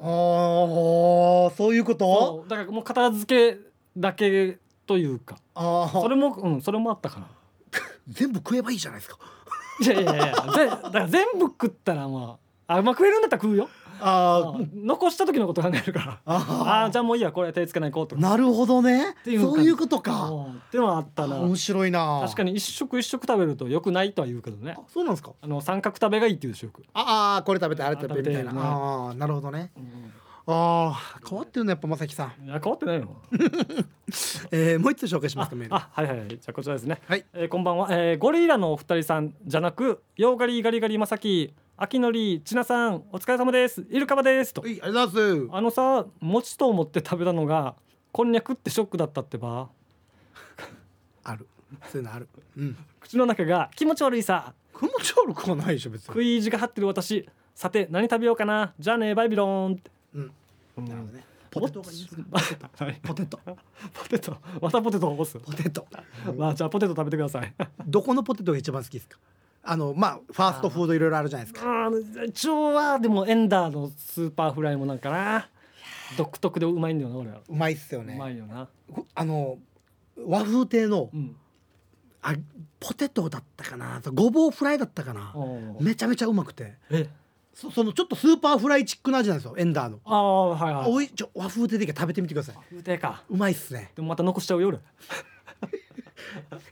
[0.00, 2.44] あーそういうこと？
[2.48, 3.58] だからもう片付け
[3.96, 5.36] だけというか。
[5.54, 7.28] ああそれもうんそれもあったかな。
[8.08, 9.18] 全部食えばいいじゃないですか。
[9.80, 13.68] いやいやいやぜだから全部食ったらまああまあ食えるんだったら食うよ
[14.00, 16.20] あー残した時のこと考えるから。
[16.26, 18.20] ああじゃあもういいやこれ手つけないこうとか。
[18.22, 19.14] なるほどね。
[19.24, 20.30] そういうことか。
[20.30, 20.44] うん。
[20.44, 21.36] っていうのはあったな。
[21.36, 22.20] 面白いな。
[22.22, 24.74] 確かに一食一食食べると良くないとは言うけどね。
[24.78, 25.32] あそうなんですか？
[25.40, 28.52] あの三角食べがいいっていうでしょよく、ああこれ食べてあれ食べてみたいな。
[28.52, 29.72] ねああなるほどね。
[30.50, 33.16] ああ変わってるねやっぱまさきさん、いや変わってないの
[34.50, 35.74] えー、もう一つ紹介しますあかメール。
[35.74, 36.28] あはいはいはい。
[36.28, 37.24] じゃあこちらですね、はい。
[37.34, 43.86] えーこんばんは、えーゴリラのお二人さんじゃなくヨーガリガリガリまさきあきのりちなさんお疲れ様です。
[43.88, 44.52] イルカバです。
[44.52, 44.62] と。
[44.62, 45.56] はいありがとうございます。
[45.56, 47.76] あのさ餅と思って食べたのが
[48.10, 49.68] こんにゃくってショックだったってば。
[51.22, 51.46] ある。
[51.88, 52.28] そういうのある。
[52.56, 52.76] うん。
[52.98, 54.54] 口の中が気持ち悪いさ。
[54.76, 56.06] 気持ち悪くはないでしょ別に。
[56.08, 57.28] 食い意地が張ってる私。
[57.54, 58.74] さて何食べようかな。
[58.76, 60.32] じゃあねバイビロンって、うん。
[60.78, 60.84] うん。
[60.84, 61.24] なるほどね。
[61.50, 62.24] ポテトがいいですね
[62.76, 63.38] はいポテト。
[63.94, 64.36] ポテト。
[64.60, 65.38] またポテトを押す。
[65.38, 65.86] ポテト。
[66.36, 67.54] まあじゃあポテト食べてください。
[67.86, 69.16] どこのポテトが一番好きですか？
[69.62, 71.86] あのまあファーストフードいろいろあるじゃないですか。
[71.86, 75.48] あー一応はでもエンダーのスーパーフライもなんかな。
[76.16, 78.68] 独特でうまいんだよな俺は、うまいっすようねまいよな。
[79.14, 79.58] あの
[80.26, 81.36] 和風亭のうん。
[82.22, 82.34] あ
[82.80, 84.00] ポテトだったかな。
[84.12, 85.32] ごぼうフライだったかな。
[85.34, 86.74] おーめちゃめちゃうまくて。
[86.90, 87.08] え？
[87.54, 89.98] そそのちょっとスーパーフライチックな味なんですよエンダーの。
[90.04, 90.92] ああはいはい。
[90.92, 92.56] おいちょ和風亭で食べてみてください。
[92.70, 93.24] 風亭か。
[93.28, 93.90] うまいっすね。
[93.96, 94.78] でもまた残しちゃうよ俺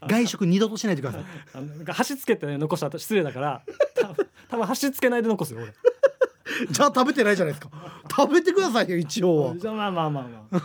[0.07, 1.25] 外食二度としないでください。
[1.53, 3.61] あのなんか箸つけて、ね、残したら失礼だから
[3.95, 4.15] た
[4.49, 5.73] 多分箸つけないで残すよ俺。
[6.71, 7.71] じゃあ食べてないじゃないですか。
[8.09, 9.55] 食べてくださいよ一応。
[9.57, 10.61] じゃあまあまあまあまあ。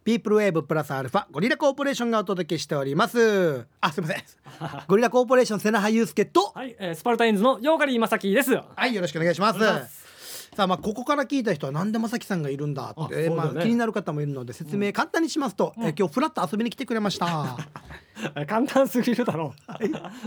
[0.04, 3.68] ピープルウェーブプラスアルファゴリラコーポレーションがお届けしております。
[3.82, 4.24] あすいません。
[4.88, 6.52] ゴリラコーポレーション瀬名葉祐介と。
[6.56, 8.56] はい、えー、スパルタインズのヨーカリーまさきです。
[8.56, 9.60] はい、よろしくお願いします。
[10.56, 13.36] さあ、まあ、ここから聞いた人は、なんでまさきさんがいるんだって、あそうだよね。
[13.36, 17.58] まあ、気になる方もいるので、説明簡単にしますと、えー今日フラッと遊びに来てくれました。
[18.36, 19.54] え 簡単すぎるだろ。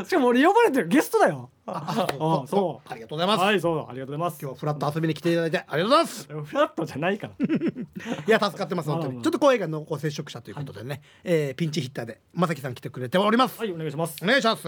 [0.00, 1.50] う しかも俺呼ばれてるゲストだよ。
[1.66, 2.88] ああそう。
[2.90, 3.40] ありがとうございます。
[3.42, 4.38] はいそうありがとうございます。
[4.40, 6.28] 今日はフラッと遊びに来ていただいて、ありがとうございます。
[6.44, 7.32] フラットじゃないから。
[8.26, 9.22] いや、助かってます、本当に。
[9.22, 13.58] ちょっと声が濃厚接触者ということでね、えーピンチヒッターで、まさきさん来てくれております。
[13.58, 14.16] はいお願いします。
[14.22, 14.62] お願いします。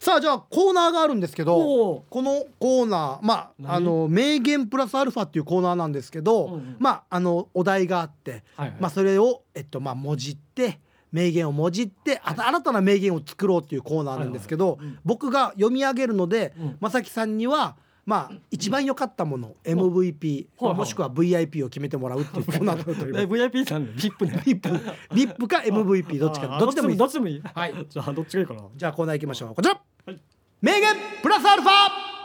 [0.00, 3.74] さあ、じゃあ、コーナーがあるんですけどこのコーナー、まあ、何？
[3.76, 6.76] あの、名言プラスアルファっていうコーナーなんですけど、うんうん。
[6.78, 8.76] まあ、あの、お題があって、はいはい。
[8.80, 10.80] まあ、それを、えっと、まあ、もじって。
[11.12, 16.76] 名言をもじって、新たな名言を作ろうっていうコーナーなんですけど、僕が読み上げるので、うん。
[16.80, 17.76] まさんには。
[18.06, 23.22] まあ、一番良かったもの、MVP、もしくは VIP を決めてもらうっていうコーナーだと思います。
[23.22, 24.42] え VIP なんだリップね。
[24.44, 24.68] リップ、
[25.14, 26.96] リップか MVP どっちか、あどっちでもいい。
[26.96, 27.40] どっちでもいい。
[27.40, 27.86] はい。
[27.88, 28.62] じゃあどっちがいいかな。
[28.74, 29.54] じゃあコーナー行きましょう。
[29.54, 29.80] こちら。
[30.06, 30.20] はい。
[30.60, 32.19] 名言プラスアルファ。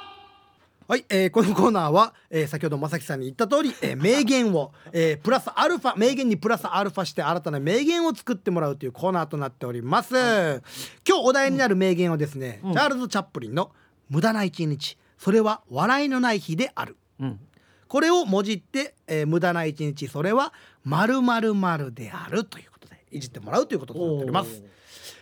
[0.87, 12.73] はい、えーこのコーナーは、えー先ほどまさきさんに言った通り、えー名言を、えープラスアルファ名言にプラスアルファして新たな名言を作ってもらうというコーナーとなっております、今日お題になる名言はですね、うん。
[12.73, 13.71] チャールズ・チャップリンの
[14.11, 14.99] 「無駄な一日。
[15.17, 17.39] それは笑いのない日である」うん。
[17.87, 20.07] これをもじって、えー無駄な一日。
[20.07, 22.45] それは〇〇〇である。
[22.45, 24.61] ということでいじってもらうということとなっております。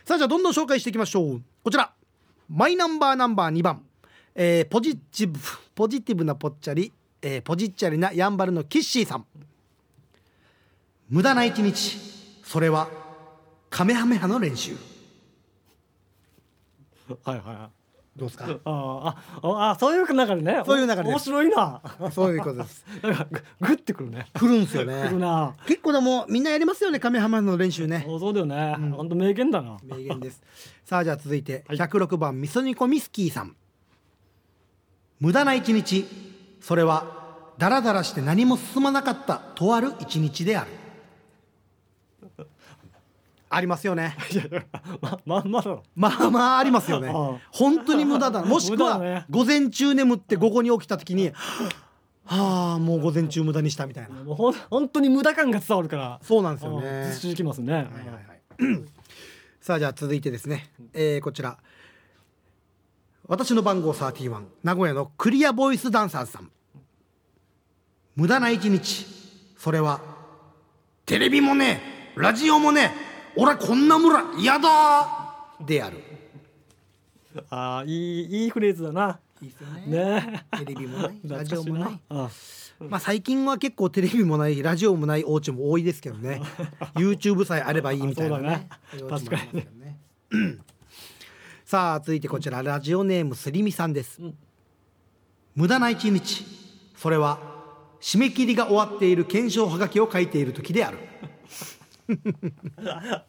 [0.04, 1.42] さあじゃあどんどん紹介していきましょう。
[1.64, 1.94] こちら。
[2.50, 3.84] マイナンバーナンバー2番、
[4.36, 5.40] えーポジティブ
[5.76, 6.92] ポジティブなぽっちゃり、
[7.22, 9.26] えーポジッチャリなやんばるのキッシーさん。
[11.10, 11.98] 無駄な一日
[12.44, 12.88] それは
[13.70, 14.76] カメハメハの練習。
[17.24, 17.70] はいはいはい。
[18.16, 18.46] どうですか？
[18.66, 21.82] ああああそういう流れねそういう流れ面白いな。
[22.12, 22.86] そういうことです。
[23.04, 24.28] なんかググってくるね。
[24.34, 25.12] 来るんですよね。
[25.12, 25.56] な。
[25.68, 28.04] 結構でもみんなやりますよねカメハメハの練習ね。
[28.06, 28.76] そうそうだよね。
[28.96, 29.78] 本当名言だな。
[29.84, 30.42] 名言です。
[30.86, 31.78] さあじゃあ続いてはい。
[31.78, 33.56] 106番味噌煮込みスキーさん
[35.24, 36.06] 無駄な一日。
[36.60, 40.72] それはダラダラして何も進まなかったとある一日である。
[43.50, 44.18] ありますよね。
[45.00, 45.72] ままんまだ。
[45.72, 47.10] ろまあまあありますよね。
[47.52, 51.32] 本当に無駄だ もしくは午前中眠って午後に起きた時に
[52.26, 54.24] はあもう午前中無駄にしたみたいな。
[54.26, 56.20] もうほん本当に無駄感が伝わるから。
[56.22, 57.08] そうなんですようんね。
[57.12, 57.74] ずっしりきますね。
[57.74, 57.94] はいはい
[58.68, 58.86] はい。
[59.62, 61.58] さあじゃあ続いてですね、えーこちら
[63.28, 66.52] 私の番号31名古屋のクリアボイスダンサーズさん。
[68.16, 69.06] 無駄な一日。
[69.58, 70.02] それは
[71.06, 71.82] テレビもね
[72.18, 72.92] ラジオもね
[73.38, 75.36] 俺はこんな村嫌だ。
[75.66, 75.98] である。
[77.50, 79.20] ああいいいいフレーズだな。
[79.42, 79.86] いいですよね。
[79.88, 80.46] ね。
[80.60, 82.00] テレビもないラジオもない。
[82.10, 82.30] あ
[82.80, 86.42] まあ最近は結構テレビもないラジオもないお家も多いですけどね。
[86.96, 88.68] YouTube さえあればいいみたいなね。
[88.70, 90.58] あそうお家もありますけどね
[91.66, 94.26] さあ続いてこちらラジオネームすりみさんです、ん。
[94.26, 94.34] 無
[95.56, 96.46] 無駄な一日。
[96.98, 97.40] それは
[98.02, 100.98] 締め切りが終わっている検証はがきを書いている時である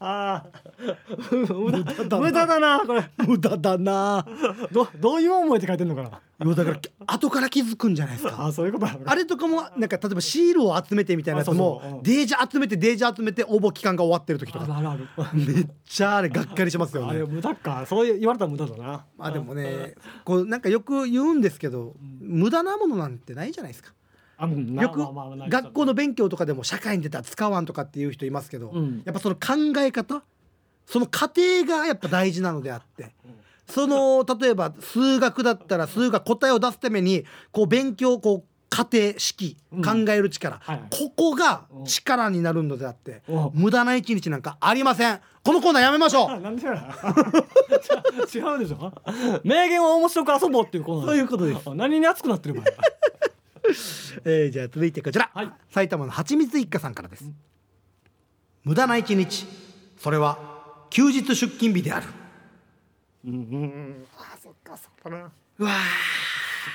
[0.00, 1.54] あー。
[1.54, 3.10] 無駄無駄だなこれ。
[3.26, 4.26] 無駄だな。
[4.72, 6.20] どどういう思いで書いてんのかな。
[6.44, 8.46] いやだから後から気づくんじゃないですか。
[8.46, 14.66] あそういうことあれとかもなんか例えばシールを集めてみたいなやつもデージ集めてデージ集めて応募期間が終わってる時とか。
[14.76, 15.08] あるある。
[15.16, 17.86] あめっちゃあれがっかりしますよるあれね無駄か。
[17.86, 19.04] そういう言われたら無駄だな。
[19.16, 23.92] まあでもねこうなんかよく言うんですけど無駄なものなんてないじゃないですか
[24.40, 25.00] よく
[25.48, 29.02] 学校の勉強とかでも社会に出たら使わんとかっていう人いますけど、うん。
[29.04, 30.22] やっぱその考え方
[30.86, 33.14] その過程がやっぱ大事なのであって、
[33.68, 39.82] その例えば数学だったら数学答えを出すためにこう勉強こう過程式うん。
[39.82, 40.88] 考える力、はいはい。
[40.90, 45.20] ここが力になるのであって、うん無駄な一日なんかありません。
[45.44, 46.30] このコーナーやめましょう。
[48.34, 48.92] 違うでしょ。
[49.44, 51.06] 名言を面白く遊ぼうっていうコーナー。
[51.06, 51.70] そういうことです。
[51.70, 52.62] あ何に熱くなってるか
[54.24, 55.52] えーじゃあ続いてこちら、はい。
[55.70, 57.24] 埼玉のはちみつ一家さんからです、
[58.64, 59.46] 無駄な一日。
[59.98, 62.06] それは休日出勤日である。
[63.26, 63.32] うん。
[63.32, 65.30] うんうんあそっかそっかな。
[65.58, 65.70] うわ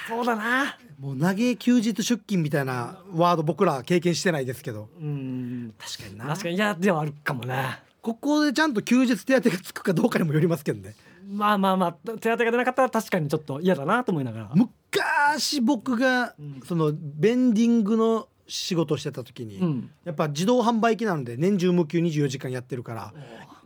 [0.08, 0.78] そうだな。
[0.99, 4.89] もう投げ休日出勤みたいなワード僕ら経験してないですけど。
[4.99, 5.73] うん。
[5.78, 6.28] 確かにな。
[6.28, 10.95] 確かに嫌ではあるかもねここでちゃんと休日手当がつくかどうかにもよりますけどね。
[11.28, 14.52] まあまあまあ手当が出なかったら確かにちょっと嫌だなと思いながら
[14.91, 16.62] 昔僕がうん。
[16.65, 19.91] そのベンディングの仕事をしてた時に、うん。
[20.04, 23.13] やっぱ自動販売機なので年中無休24時間やってるから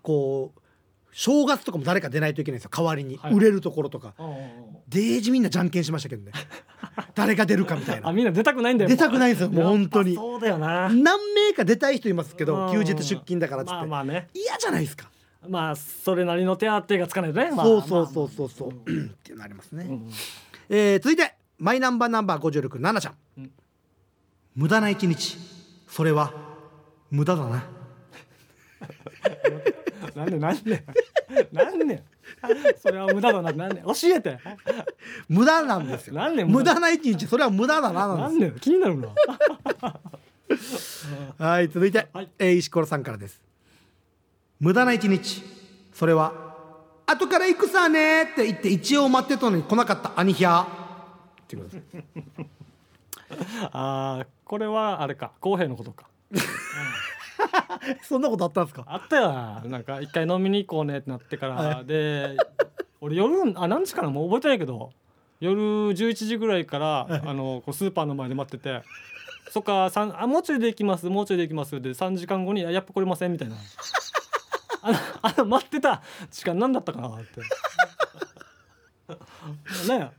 [0.01, 0.59] こう
[1.13, 2.71] 正月とかも誰か出ないといけないんですよ。
[2.75, 3.33] 代わりに、はい。
[3.33, 4.13] 売れるところとか。
[4.17, 4.29] あ
[4.89, 6.31] デージみんなじゃんけんしましたけどね。
[7.15, 8.09] 誰が出るかみたいな。
[8.09, 8.89] あみんな出たくないんだよ。
[8.89, 10.15] 出たくないんですよもう本当に。
[10.15, 10.89] そうだよな。
[10.89, 12.73] 何名か出たい人いますけどうん。
[12.73, 14.27] 休日出勤だからっつって、まあまあね。
[14.33, 15.09] 嫌じゃないですか、
[15.47, 18.73] まあそれなりの手当がつかないとね、まあ、そうそうそうそうそう、 っ
[19.23, 20.11] ていうのありますね、まあうん
[20.69, 23.51] えー続いてマイナンバーナンバー56ナナちゃん、うん。
[24.55, 25.37] 無駄な一日。
[25.87, 26.33] それは
[27.11, 27.63] 無駄だな。
[30.15, 30.83] なんでなんで
[31.51, 32.03] なんで
[32.81, 33.51] それは無駄だな。
[33.53, 34.39] なんで教えて。
[35.29, 36.15] 無駄なんですよ。
[36.15, 38.49] なんで無駄な一日それは無駄だなななんんで？
[38.51, 39.09] で気になるな。
[40.57, 42.29] す はい続いて、はい。
[42.39, 43.41] えー石ころさんからです。
[44.59, 45.43] 無駄な一日。
[45.93, 46.52] それは
[47.05, 50.65] 後から行くさねって言って一応待ってたのに来なかった兄ひゃっ
[51.47, 51.87] ていうことです
[53.71, 56.05] あーこれはあれか公平のことか。
[58.03, 58.85] そんなことあったんですか？
[58.87, 59.61] あったよな。
[59.65, 62.37] なんか一回飲みに行こうねってなってから、はで
[63.01, 64.91] 俺夜あ何時かなもう覚えてないけど
[65.39, 68.81] 夜11時ぐらいから、あのこうスーパーの前で待ってて。
[69.49, 71.79] そっかあもうちょいで行きますもうちょいで行きます。
[71.79, 73.55] で3時間後にあやっぱ来れませんみたいな
[74.83, 77.41] あのあの待ってた時間何だったかなって。
[79.89, 80.11] ね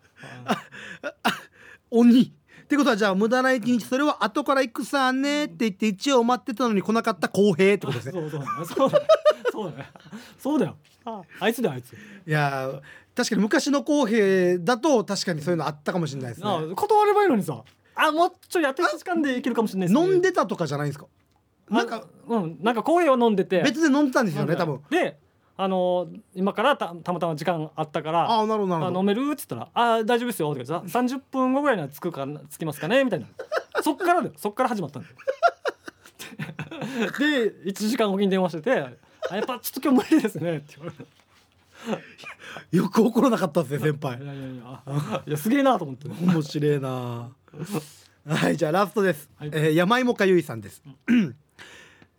[1.91, 2.23] 鬼。
[2.23, 8.13] ってことはじゃあ無駄な一日それは後から行くさねって言って一応待ってたのに来なかった公平ってことですね。
[8.13, 8.91] そうそうそう。
[8.91, 9.05] だね
[9.53, 9.91] そうだね
[10.39, 10.77] そうだよ。
[11.05, 11.93] ああいつだよあいつ。
[11.93, 11.97] い
[12.27, 12.81] やー
[13.15, 17.63] 確かに昔の公平だと確かにそういうのあったかもしれないですあね断ればいいのにさ。
[17.97, 20.07] あもうちょいやって1時間でいけるかもしれないですね。
[20.07, 21.07] 飲んでたとかじゃないんですか？
[21.71, 23.63] なんかうんなんかコーヒーを飲んでて。
[23.63, 24.81] 別で飲んでたんですよね多分。
[24.91, 25.19] で
[25.57, 28.99] あの今からたたまたま時間あったからああなるほどなるほど。
[28.99, 29.31] あ飲める？
[29.33, 33.27] っつったら「あ大丈夫ですよ」とかさ30分後ぐらいには着くかな着きますかね」みたいな。
[33.83, 34.33] そっからだよ。
[34.37, 35.15] そっから始まったんだよ。
[37.19, 38.71] で1時間おきに電話してて
[39.31, 41.11] 「あやっぱちょっと今日無理ですね」って言われて。
[42.73, 44.23] よく怒らなかったですね先輩。
[44.23, 45.23] いやいやいや。
[45.27, 46.09] いやすげえなと思って。
[46.09, 47.31] 面白いな。
[48.27, 49.51] はいじゃあラストです、はい。
[49.53, 50.83] えー山芋かゆいさんです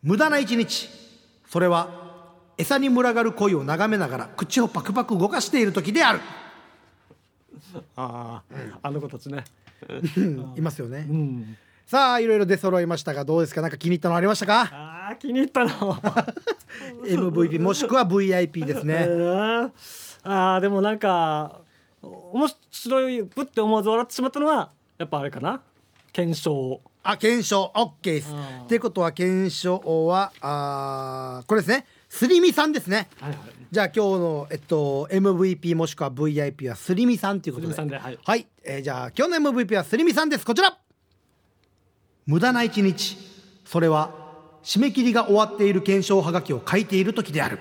[0.05, 0.87] 無駄な一日。
[1.49, 1.89] それは
[2.59, 6.19] 餌に群がる鯉を眺めながら口をパクパク動かしている時である、
[7.95, 9.43] あああの子たちね。
[9.89, 11.57] う んいますよね、うん。
[11.87, 13.61] さあいろいろ出揃いましたがどうですか？
[13.61, 14.61] なんか気に入ったのありましたか？
[14.71, 15.69] ああ気に入ったの。
[17.03, 19.05] MVP もしくは VIP ですね。
[19.09, 19.11] う
[19.65, 19.73] ん
[20.23, 21.61] あーでもなんか
[22.03, 25.61] 面白いぶって思わず笑ってしまったのはやっぱあれかな？
[26.13, 27.71] 検証あ検証。
[27.75, 28.29] OK です。
[28.31, 31.85] あーってことは検証はあーこれですね。
[32.09, 33.09] すりみさんですね。
[33.19, 33.39] はいはい。
[33.71, 37.73] じゃあ今日の、えっと、MVP もしくは VIP はすりみさんということで。
[37.75, 38.19] すはい。
[38.23, 40.45] はい、えーじゃあ今日の MVP はすりみさんです。
[40.45, 40.75] こちら。
[42.25, 43.17] 無駄な一日。
[43.65, 44.09] それは
[44.63, 47.59] 締め切りが終わっている検証はがきを書いている時である。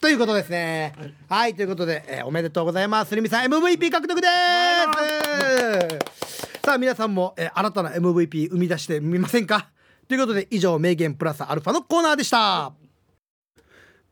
[0.00, 0.94] ということですね。
[1.28, 3.10] はい、ということで、えーおめでとうございます。
[3.10, 4.26] すりみさん MVP 獲得で
[6.16, 6.29] す
[6.70, 9.70] さあ皆さんも、えー新たな MVP 生み出してみませんか？
[10.06, 12.72] ということで以上名言プラスアルファのコーナーでした。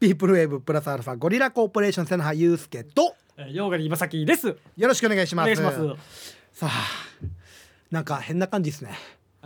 [0.01, 4.57] ピープルウェーブプラスアルファゴリラコーポレーション瀬名ユうスケとえーヨーガリ今崎です。
[4.77, 5.55] よろしくお願いしおます。
[6.53, 6.71] さあ
[7.93, 8.91] なんか変な感じですね。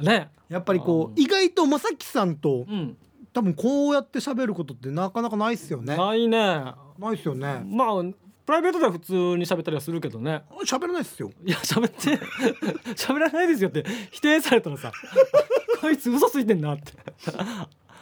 [0.00, 0.30] ね。
[0.48, 2.96] やっぱりこう意外と正樹さんとうん。
[3.34, 5.98] 多分こうやって喋ることってなかなかないっすよね。
[5.98, 6.38] ないね。
[6.38, 7.62] ないっすよね。
[7.66, 8.02] まあ
[8.44, 10.42] プライベートでは普通に喋ったりはするけどね。
[10.66, 11.30] 喋らないっすよ。
[11.44, 12.18] いや喋って
[12.94, 14.92] 喋らないですよって否定されたらさ
[15.80, 16.92] こいつ嘘ついてんなって。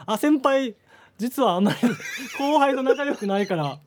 [0.06, 0.74] あ先輩
[1.18, 1.78] 実はあんまり
[2.38, 3.78] 後輩と仲良くないから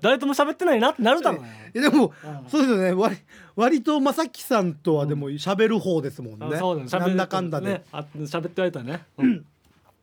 [0.00, 1.72] 誰とも喋ってないなってなるだろうね。
[1.74, 2.48] えでもうん。
[2.48, 2.92] そうですよね。
[2.92, 3.16] 割
[3.56, 6.56] 割と正樹さんとはでも喋る方ですもんね。
[6.56, 6.90] あそうだね。
[6.90, 7.84] なんだかんだで、ね。
[7.90, 9.44] あ喋って言われたらね、うん。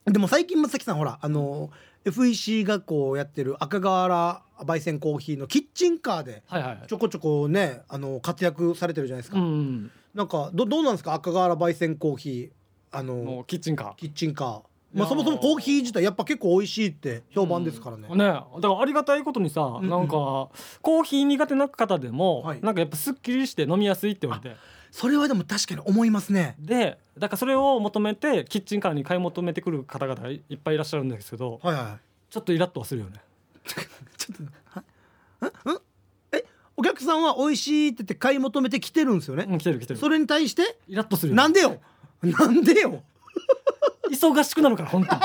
[0.06, 1.70] でも最近正樹さんほらあの
[2.04, 6.42] FEC がこうやってる赤瓦焙煎コーヒーのキッチンカーで
[6.86, 11.12] ちょこちょこねあの活躍されてるじゃないですか、うんなんかどどうなんですか？
[11.14, 12.98] 赤瓦焙煎コーヒー。
[12.98, 14.62] あものうキッチンカキッチンカー、
[14.94, 19.88] まあ、そもそもコーヒー自体やっぱ結構美味しいって評判ですからね、ーねだからありがたいことにさ、んうん。
[19.90, 22.60] なんかコーヒー苦手な方でも、はい。
[22.62, 24.56] なんかやっぱすっきりして飲みやすいって言われて
[24.90, 26.56] それはでも確かに思いますね。
[26.58, 33.20] でだからそれを求めてキッチンカーに買い求めてくる方々がいっぱいいらっしゃるんですけどはいはいちょっとイラッとはするよね。
[34.16, 34.42] ちょっと
[35.40, 35.80] はんん
[36.32, 36.44] え
[36.76, 40.00] お客客さんは美味しいって言って買い求めて来てるんですよね、うん来てる来てる。
[40.00, 40.78] それに対して？
[40.88, 41.80] イラッとするよなんでよ？
[42.22, 43.02] なんでよ？
[44.10, 45.20] 忙しくなるから本当に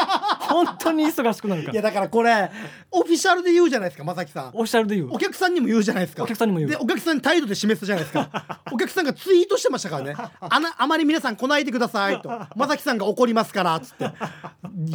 [0.53, 1.73] 本当に忙しくなるから。
[1.73, 2.51] いやだからこれ
[2.91, 4.47] オフィシャルで言うじゃないですかまさきさん。
[4.49, 5.09] オフィシャルで言う。
[5.11, 6.23] お客さんにも言うじゃないですか。
[6.23, 8.61] お客さんにも言うでお客さんに態度で示すじゃないですか。
[8.71, 10.15] お客さんがツイートしてましたからね。
[10.39, 12.29] あなあまり皆さん来ないでくださいと。
[12.55, 14.05] まさきさんが怒りますからっつって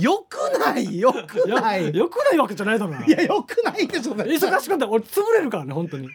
[0.00, 1.84] よくないよくない。
[1.86, 3.06] よよくないわけじゃないだろうな。
[3.06, 6.08] いやよくないでしょ忙しくなったら俺潰れるからね本当に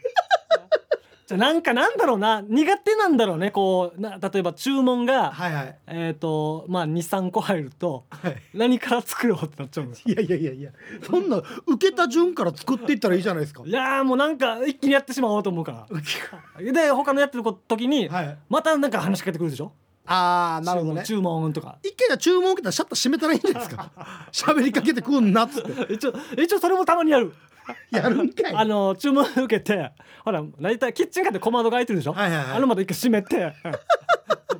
[1.26, 5.80] じゃあなんかなんだろうな苦手なんだろうねこうな例えば注文が、はいはい。
[5.88, 8.36] えっ、とまあ23個入るとはい。
[8.53, 10.71] 何から作ろうってなっちゃうんですいやいやいやいや
[11.09, 13.63] そんな受けた順から作っていったらいいじゃないですか。
[13.65, 16.71] いやーもうなんか一気にやってしまおうと思うから。
[16.74, 18.38] で他のやってる時に、はい。
[18.49, 19.71] またなんか話しかけてくるでしょ？
[20.05, 21.03] ああなるほどね。
[21.05, 21.78] 注文とか。
[21.82, 23.91] 一回じゃあ注文受けたらシャッター閉めたらいいんじゃないですか。
[24.34, 25.93] 喋りかけてくんなっつって。
[25.93, 27.34] 一応一応それもたまにやる
[27.91, 28.53] やるんかい。
[28.55, 29.91] あの注文受けて
[30.24, 32.57] ほら大体キッチンカーって小窓が開いてるでしょ、はいはいはい。
[32.57, 33.53] あの窓一回閉めて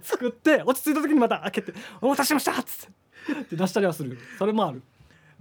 [0.02, 2.94] 作って落ち着いた時にまた開けて「お待たせしました!」っつって。
[3.52, 4.18] で出したりはする。
[4.38, 4.82] それもある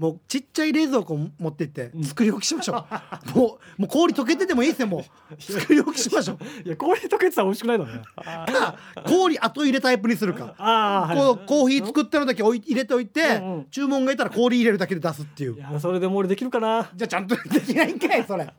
[0.03, 2.85] もうちっちゃい冷蔵庫持ってって作り置きしましょ
[3.33, 5.41] う、 もうもう氷溶けててもいいですよもう。
[5.41, 6.39] 作り置きしましょう。
[6.67, 8.77] いや氷溶けてたら美味しくないだろうねか
[9.07, 10.55] 氷後入れタイプにするか。
[10.59, 13.67] ああこうコーヒー作ってるだけ入れておいて、うんうん。
[13.71, 15.55] 注文がいたら氷入れるだけで出すっていう。
[15.55, 16.91] いやそれでも俺できるかな。
[16.97, 18.53] じゃあちゃんとできないんかいそれ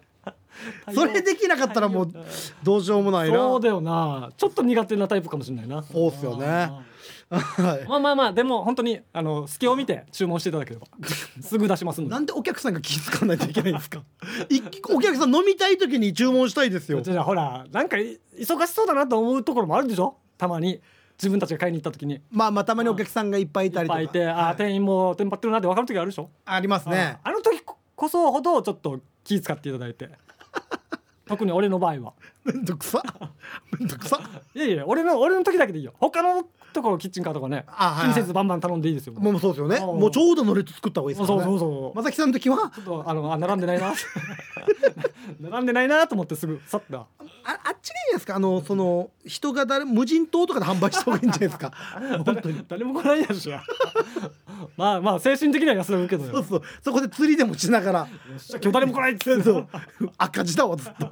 [0.93, 2.13] それできなかったらもう
[2.63, 3.35] どうしようもないな。
[3.37, 4.31] そうだよな。
[4.37, 5.83] ちょっと苦手なタイプかもしれないな。
[5.83, 6.45] そうっすよね。
[7.29, 7.87] はい。
[7.87, 10.87] まあまあまあでも本当にあの隙を見て注文していただければ。
[11.41, 12.11] すぐ出しますんで。
[12.11, 14.03] なんでお客さんが気づかないといけないんですか？
[14.49, 14.61] い
[14.93, 17.01] お客さん飲みたい時に注文したいですよ。
[17.01, 20.15] じゃあほらなんかい忙しそうだなと思うところもあるでしょ？
[20.37, 20.79] たまに。
[21.15, 22.15] 自分たちが買いに行った時に。
[22.15, 23.97] いっまあまあたまにお客さんがいっぱいいたりとか。
[23.97, 26.29] ぱいいてあー店員もテンパってるなって分かる時あるでしょ？
[26.45, 27.17] ありますね。
[27.23, 30.09] あの時ここそほどちょっと気遣っていただいて
[31.25, 32.13] 特に俺の場合は。
[32.45, 33.01] めんどくさ。
[33.79, 34.19] めんどくさ。
[34.53, 35.93] いやいや俺の俺の時だけでいいよ。
[35.99, 39.13] 他のところキッチンカーとかねあ気にせずバンバン頼んでいいですよ。
[39.13, 39.79] もうそうですよね。
[39.79, 41.45] もうちょうどの列作った方がいいですからね。
[41.45, 42.71] そうそうそうまさきさんの時は？
[42.75, 43.93] ちょっとあのあ並んでないな。
[45.39, 46.97] 並んでないなと思ってすぐさっと。
[46.97, 47.07] あ
[47.45, 48.35] あっちがいいですか。
[48.35, 51.71] あのその人が誰無人島とかで販売した方がいいんじゃないですか。
[52.25, 52.65] 本当に。
[52.67, 53.49] 誰も来ないやし
[54.77, 56.31] まあまあ精神的には安らぐけどよ。
[56.33, 56.61] そうそう。
[56.81, 58.07] そこで釣りでもしながら。
[58.49, 59.43] 今日誰も来ないっつって。
[59.43, 59.67] そう。
[60.17, 61.11] 赤字だわずっと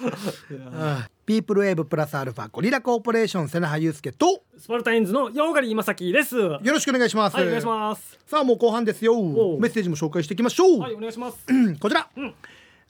[1.26, 6.36] ピープルウェーブプラスアルファゴリラコーポレーション瀬名葉祐介とスパルタインズのヨーガリ今崎です。
[6.36, 8.18] はよろしくお願いします、いお願いします。
[8.26, 9.18] さあもう後半ですよ。
[9.18, 9.60] おう。
[9.60, 11.44] メッセージも紹介していきましょう、はいお願いします。
[11.48, 12.34] う んこちら、うん。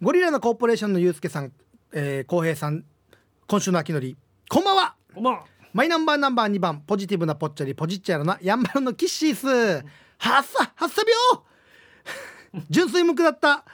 [0.00, 1.52] ゴリラのコーポレーションの祐介さん
[1.92, 2.84] えー、浩平さん
[3.48, 4.16] 今週の秋のり。
[4.48, 4.94] こんばんは。
[5.12, 5.44] こんばんは。
[5.72, 11.02] マイナンバーナンバー2番ポジティブなぽっちゃりポジッチャラなヤンバルのキッシースはっさはっさ
[12.52, 13.64] 病 純粋無垢だった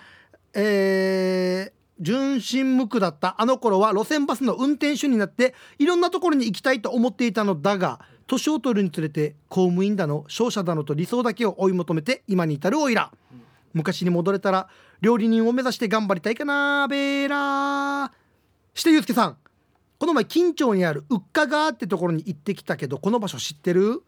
[0.53, 3.41] えー純真無垢だった。
[3.41, 13.13] あの頃は路線バスの運転手になっていろんなところに行きたいと思っていたのだが年を取るにつれて公務員だの商社だのと理想だけを追い求めて今に至るおいら。
[13.73, 14.69] 昔に戻れたら
[15.01, 18.11] 料理人を目指して頑張りたいかなベーラー。
[18.75, 19.37] してゆうすけさん
[19.99, 24.03] この前近町にあるウッカ川ってところに行ってきたけどこの場所知ってる？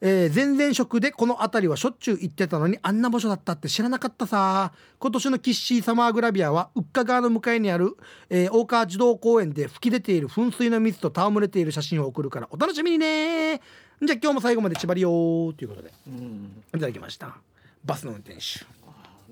[0.00, 4.72] えー、前々職でこの辺りはしょっちゅう行ってたのにあんな場所だったって知らなかったさ。
[4.98, 7.96] 今年のキッシーサマーグラビアはウッカ川の向かいにある、
[8.30, 13.60] えー大川児童公園で吹き出ている噴水の水と戯れている写真を送るからお楽しみにね。
[14.02, 15.92] じゃあ今日も最後まで縛りよーということで。
[16.06, 16.62] うん。
[16.68, 17.36] いただきました。
[17.84, 18.64] バスの運転手。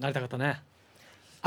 [0.00, 0.62] なりたかったね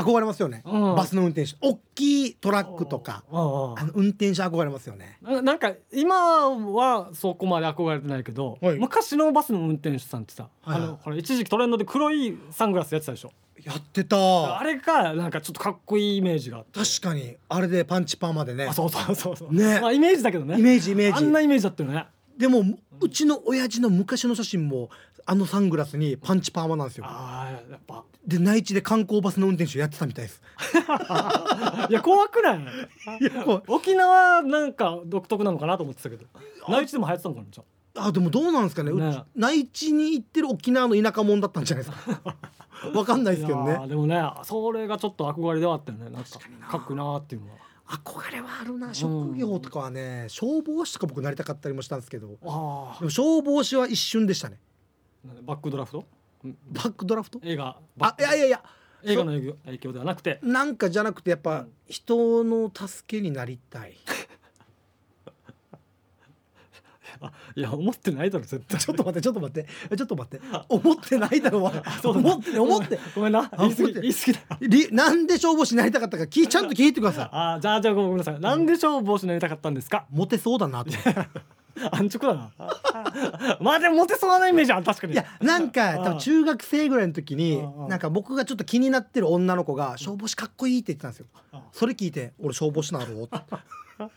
[0.02, 0.94] 憧れますよね、うん。
[0.94, 1.56] バスの運転手。
[1.60, 3.24] 大きいトラックとか。
[3.30, 5.18] あの運転手憧れますよね。
[5.22, 8.78] ななんか今はそこまで憧れてないけど、はい。
[8.78, 10.88] 昔のバスの運転手さんってさ、はいはい。
[10.88, 13.32] あのほら一時期トレンドで黒いサングラスやってたでしょ？
[13.62, 14.58] やってた。
[14.58, 16.80] あれがなんかちょっとかっこいいイメージがあって。
[16.80, 17.36] 確かに。
[17.48, 18.66] あれでパンチパーマでね。
[18.66, 19.54] あそうそうそうそう。
[19.54, 19.80] ね。
[19.80, 20.58] まあイメージだけどね。
[20.58, 21.18] イメージイメージ。
[21.18, 22.06] あんなイメージだったよね。
[22.38, 22.64] でも
[23.02, 24.88] うちの親父の昔の写真も
[25.30, 27.04] あのサングラスにパンチパーマなんですよ。
[27.06, 28.02] ああやっぱ。
[28.26, 30.42] で内地で観光バスの運転手やってたみたいです。
[31.88, 32.60] いや怖くない？
[33.68, 36.26] 沖縄なんか独特なのかなと思ってたけど。
[36.68, 38.10] 内地でも流行ってたのかなじゃあ。
[38.10, 38.90] でもどうなんですかね。
[38.90, 42.36] ね内地に行ってる沖縄の田舎者だったんじゃないですか。
[42.92, 43.86] わかんないあですけどね。
[43.86, 46.10] でもねそれがちょっと憧れではあったよね。
[46.10, 46.30] なんか
[46.72, 47.58] かっこいいなーっていうのは。
[47.86, 48.92] 憧れはあるな。
[48.92, 52.36] 職業とかはね消防士とか僕なりたかったりもしたんですけど。
[52.42, 54.58] あでも消防士は一瞬でしたね。
[54.58, 54.69] あ
[55.24, 56.04] バックドラフト？
[56.44, 56.56] うん。
[56.72, 57.40] バックドラフト？
[57.42, 57.76] 映画。
[57.96, 58.62] バあいやいやいや。
[59.02, 60.38] 映画の影響影響ではなくて。
[60.42, 63.96] なんかじゃなくてやっぱ人の助けになりたい。
[67.54, 68.80] いや思ってないだろ絶対。
[68.80, 69.68] ちょっと待ってちょっと待って。
[69.96, 70.46] ちょっと待って。
[70.70, 72.98] 思ってないだろ うわ思って思って。
[73.14, 73.40] ごめんな。
[73.52, 74.40] あ言い過ぎ言い過ぎだ。
[74.60, 77.28] りなんで消防士になりたかったか聞いちゃんと聞いてください。
[77.32, 78.40] あーじゃあじゃあごめんなさい。
[78.40, 80.06] なんで消防士になりたかったんですか？
[80.10, 80.90] モテそうだなと。
[80.90, 81.40] 思って
[81.90, 82.50] 安直だな。
[83.60, 85.12] まあでもモテそうなイメージある確かに。
[85.14, 91.26] いやなんか多分中学生ぐらいの時になんか僕がちょっと気になってる女の子が消防士かっこいいって言ってたんですよ。
[91.52, 91.60] うん。
[91.72, 93.38] それ聞いて俺消防士なろうって。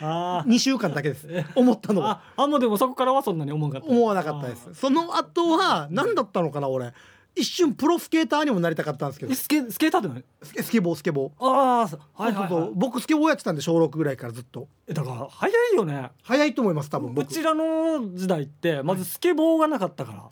[0.00, 1.28] あ2週間だけです。
[1.54, 2.22] 思ったのーは。
[2.36, 3.94] ああもうでもそこからはそんなに思わなかった。
[3.94, 4.74] 思わなかったです。
[4.74, 6.92] その後は何だったのかな俺
[7.38, 9.32] 一瞬プロスケーターにもなりたかったんですけど。
[9.32, 11.44] えスケスケーターって何スケスケボースケボー。
[11.44, 14.68] ああはいはい、そうそうはい、僕スケボーやってたんで小6ぐらいからずっと。
[14.86, 16.10] えだから早いよね。
[16.22, 20.24] 早いと思います多分う僕ちらの時代ってまずスケボーがなかったから、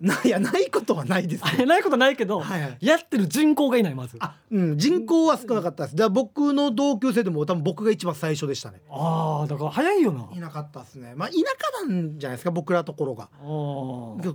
[0.00, 1.40] ないやないことはないです。
[1.40, 2.78] よあないことないけど、はいはい。
[2.80, 4.16] やってる人口がいないまず。
[4.20, 5.96] ああうん人口は少なかったです。
[5.96, 8.80] だから僕の同級生でも多分僕が一番最初でしたね。
[8.90, 10.28] あーだから早いよな。
[10.34, 11.12] いなかったですね。
[11.14, 13.28] まあ田舎なんじゃないですか僕らのところが。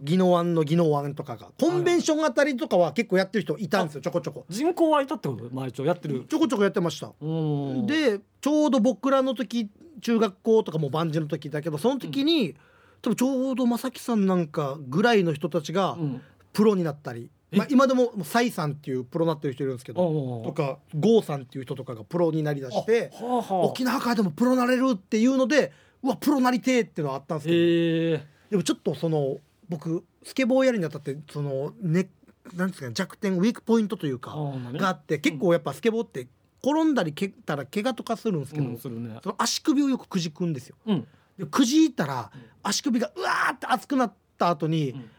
[0.03, 1.47] 宜野湾の宜野湾とかが。
[1.59, 4.45] コンベンションあたりとかは結構やってる人いたんですよちょこちょこ。
[4.49, 5.49] 人口はいたってこと？
[5.51, 6.25] 前一応やってる。
[6.29, 7.11] ちょこちょこやってました。
[7.19, 7.87] うん。
[7.87, 9.69] でちょうど僕らの時
[10.01, 12.55] 中学校とかも万事の時だけどその時に、
[13.01, 16.21] 多分ちょうど正樹さんなんかぐらいの人たちがうん。
[16.53, 17.57] プロになったり、え？
[17.57, 23.53] まあ、今でももうサイさんっていうプロになってる人いるんですけどとかゴーさんっていう人とかがプロになりだしてはあはあ。
[23.65, 29.35] 沖縄からでもプロなれるっていうのでうわプロなりてえっていうのはあったんですけど、でもちょっとその
[29.67, 32.07] 僕スケボーやるにあたってそのね
[32.55, 34.33] なんですかね弱点ウィークポイントというか
[34.71, 36.29] があって結構やっぱスケボーって
[36.63, 39.19] 転んだり蹴ったら怪我とかするんですけど、うんするね。
[39.21, 40.77] その足首をよくくじくんですよ。
[40.85, 41.07] うん
[41.37, 45.09] でくじいたらうん足首がうわーって熱くなった後に、うん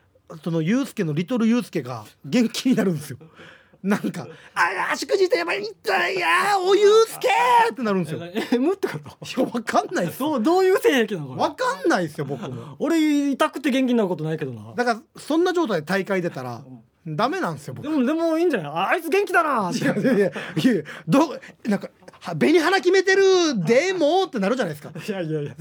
[0.42, 3.18] そのユうスケのリトルユうスケが元気になるんですよ。
[3.80, 7.28] なんか「あ足くじいてやばい痛いやーおゆうすけ!」
[7.70, 8.26] ってなるんですよ。
[8.26, 9.40] いえ M ってこと？
[9.40, 10.18] やわかんないです。
[10.18, 12.74] どうどういう性癖なのこれわかんないですよ僕も。
[12.80, 16.64] 俺痛くて元気になることないけどなだからそんな状態で大会出たら
[17.06, 17.88] ダメなんですよ僕で。
[17.88, 18.72] もでもいいんじゃない？
[18.72, 21.88] ああいつ元気だなっていやいやいやいやどうなんか
[22.20, 23.22] は紅花決めてる
[23.64, 24.90] でもってなるじゃないですか。
[24.98, 25.54] いやいやいや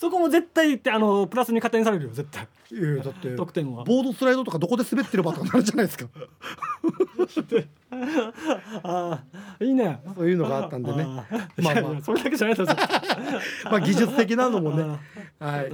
[0.00, 6.06] そこも絶対言ってあのプラスに加点されるよ絶対いやいやだって得点はボードスライドとかどこで滑ってるばとかなるじゃないですか。
[8.82, 9.22] あ
[9.60, 11.02] あいいねそういうのがあったんでね。
[11.02, 11.26] あ
[11.58, 12.76] まあまあそれだけじゃないですよ
[13.70, 14.98] まあ技術的なのもね。
[15.38, 15.72] はい。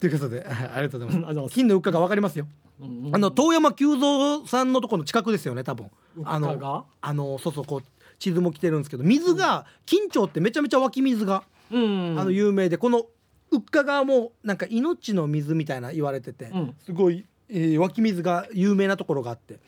[0.00, 0.46] ということで、はい
[0.76, 1.34] ありがとうございま。
[1.48, 2.46] すす金のうっかがわかりますよ。
[2.80, 5.90] うんあの遠山久蔵さんのところの近くですよね、多分。
[6.24, 7.88] あの、あの、そうそう、こう。
[8.18, 13.06] 地図も来てるんですけど、水が、金町ってめちゃめちゃ湧き水が、うんあの有名で、この。
[13.50, 17.24] うっかがもう、なんか命の水みたいな言われててうん、すごい。
[17.48, 19.60] えー湧き水が有名なところがあって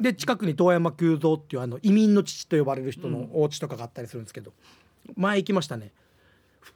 [0.00, 4.54] で近くに遠山久蔵っていうあの移民の父と呼ばれる人のお家とかがあったりするんですけど、
[5.16, 5.92] 前行きましたね。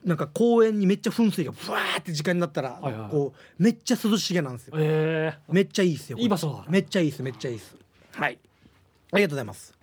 [0.04, 4.74] なんか公園にめっちゃ噴水がブワーって時間になったら、はいはいこうめっちゃ涼しげなんですよ。
[4.78, 7.74] ええめっちゃいいですよいい場所だめっちゃいいですめっちゃいいです。
[8.12, 8.38] はい。
[9.12, 9.74] ありがとうございます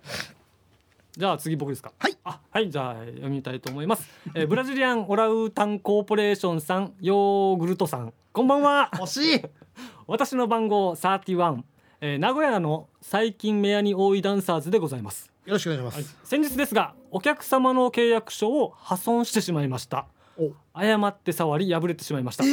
[1.18, 1.92] じゃあ次僕ですか？
[1.98, 2.16] はい。
[2.22, 8.90] あはいじゃあ読みたいと思います、えー、ブラジリアンオランウータンコーポレーションさんヨーグルトさんこんばんは。
[8.94, 9.42] 惜しい。
[10.06, 11.62] 私の番号31、
[12.02, 15.32] えー、名古屋の最近目屋に多いダンサーズでございます。
[15.44, 20.06] よろしくお願いします、先日ですがお客様の契約書を破損してしまいました。
[20.38, 20.52] お。
[20.72, 22.44] 誤って触り破れてしまいました。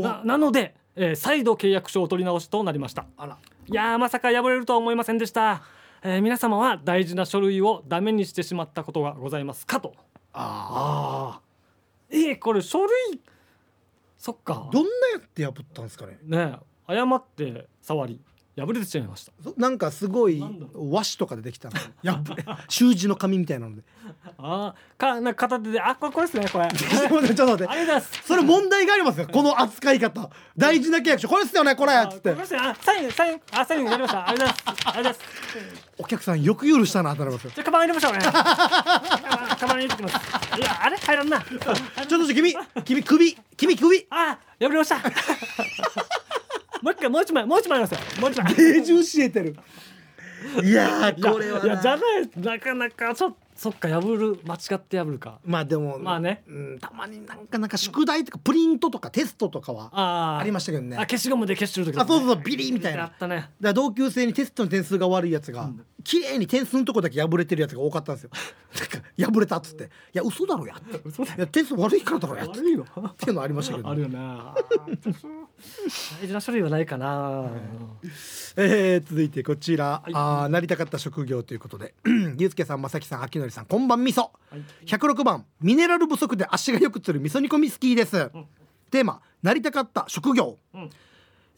[0.00, 3.04] ななので、えー再度契約書を取り直しとなりました。
[3.18, 3.36] あら。
[3.66, 5.62] いやーまさか破れるとは思いませんでした、
[6.06, 9.94] えー皆様は大事な書類をダメにしてしまったことがございますかと。
[10.34, 11.40] あああ
[12.10, 12.90] えー、これ書類
[14.18, 14.68] そっか。
[14.68, 16.18] ーどんなやって破ったんですかね？
[16.24, 18.20] ねえ誤って触り
[18.56, 19.32] 破れてしまいました。
[19.42, 20.40] そなんかすごい
[20.74, 21.76] 和紙とかでできたの。
[22.02, 23.82] やっぱり習字の紙みたいなので。
[24.36, 26.64] あーかなんか片手であこれこれですねこれ。
[26.64, 27.66] ありちょっと待ってちょっと待って。
[27.66, 28.22] がとうございます。
[28.26, 30.28] それ問題がありますよこの扱い方。
[30.54, 32.30] 大事な契約書これっすよねこれっつって。
[32.30, 34.28] あサインサインあサインやりました。
[34.28, 34.84] ありがとうございます。
[34.86, 37.52] ありがとうございますお客さんよく許したなってなりますよ。
[37.54, 38.18] じゃあカバン入れましょうね。
[38.24, 40.14] カバン入れてきます。
[40.58, 41.40] いやあれ入らんな。
[41.40, 44.06] ちょっと君君首君首。
[44.10, 44.96] あ破れました。
[46.82, 48.20] もう一回もう一枚もう一枚ありますよ。
[48.20, 48.54] もう一枚。
[48.56, 49.56] 芸術教えてる。
[50.62, 55.38] いやこれはいなやじゃないなかなかちょっとそっか破る間違って破るか。
[55.44, 56.42] まあでもまあね。
[56.48, 60.96] うん、たまになんかなんか宿題とかプリントとかテストとかはありましたけどね。
[60.96, 63.06] あ消しゴムで消してる時あそうそうそうビリみたいな。
[63.06, 63.50] ったね。
[63.60, 65.70] ら同級生にテストの点数が悪いやつが、
[66.02, 68.30] 綺麗に点数のとこだけ破れてるやつが多かったんですよ。
[69.16, 71.00] なんか破れたっつって「いや嘘だろや」って。
[71.04, 71.34] 嘘だ。
[71.34, 72.58] いや点数悪いからだろや」って。
[72.58, 72.84] 悪いよ。
[72.84, 75.14] っていうのありましたけどあるよねあー
[76.20, 77.50] 大事な書類はないかな。
[78.56, 81.94] えー続いてこちら、あーなりたかった職業ということで
[82.38, 84.32] ゆうすけさんまさきさんあきのりさんこんばんみそ。
[84.50, 84.62] はい。
[84.86, 88.30] 106番ミネラル不足で足がよくつる味噌煮込みスキーです、
[88.90, 90.90] テーマなりたかった職業、うん。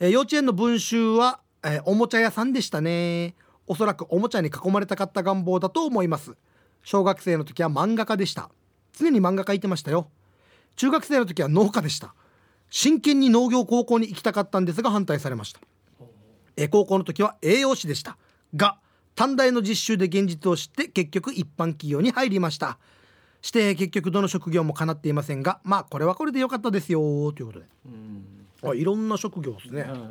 [0.01, 3.35] えー幼稚園の文集は、えーおもちゃ屋さんでしたね。
[3.67, 6.35] おそらくおもちゃに囲まれたかった願望だと思います。
[6.83, 8.51] 小学生の時は漫画家でした。
[8.93, 10.09] 常に漫画描いてましたよ。
[10.77, 12.15] 中学生の時は農家でした。
[12.71, 15.61] 真剣に農業高校に行きたかったんですが反対されました。
[16.57, 18.17] えー高校の時は栄養士でした。
[18.55, 18.79] が
[19.17, 22.79] 短大の実習で現実を知って結局一般企業に入りました。
[23.43, 27.01] して結局どの職業も叶っていませんがまあこれはこれで良かったですよ。
[27.33, 27.67] ということで。
[27.87, 28.71] うん。
[28.71, 30.11] あいろんな職業ですね、は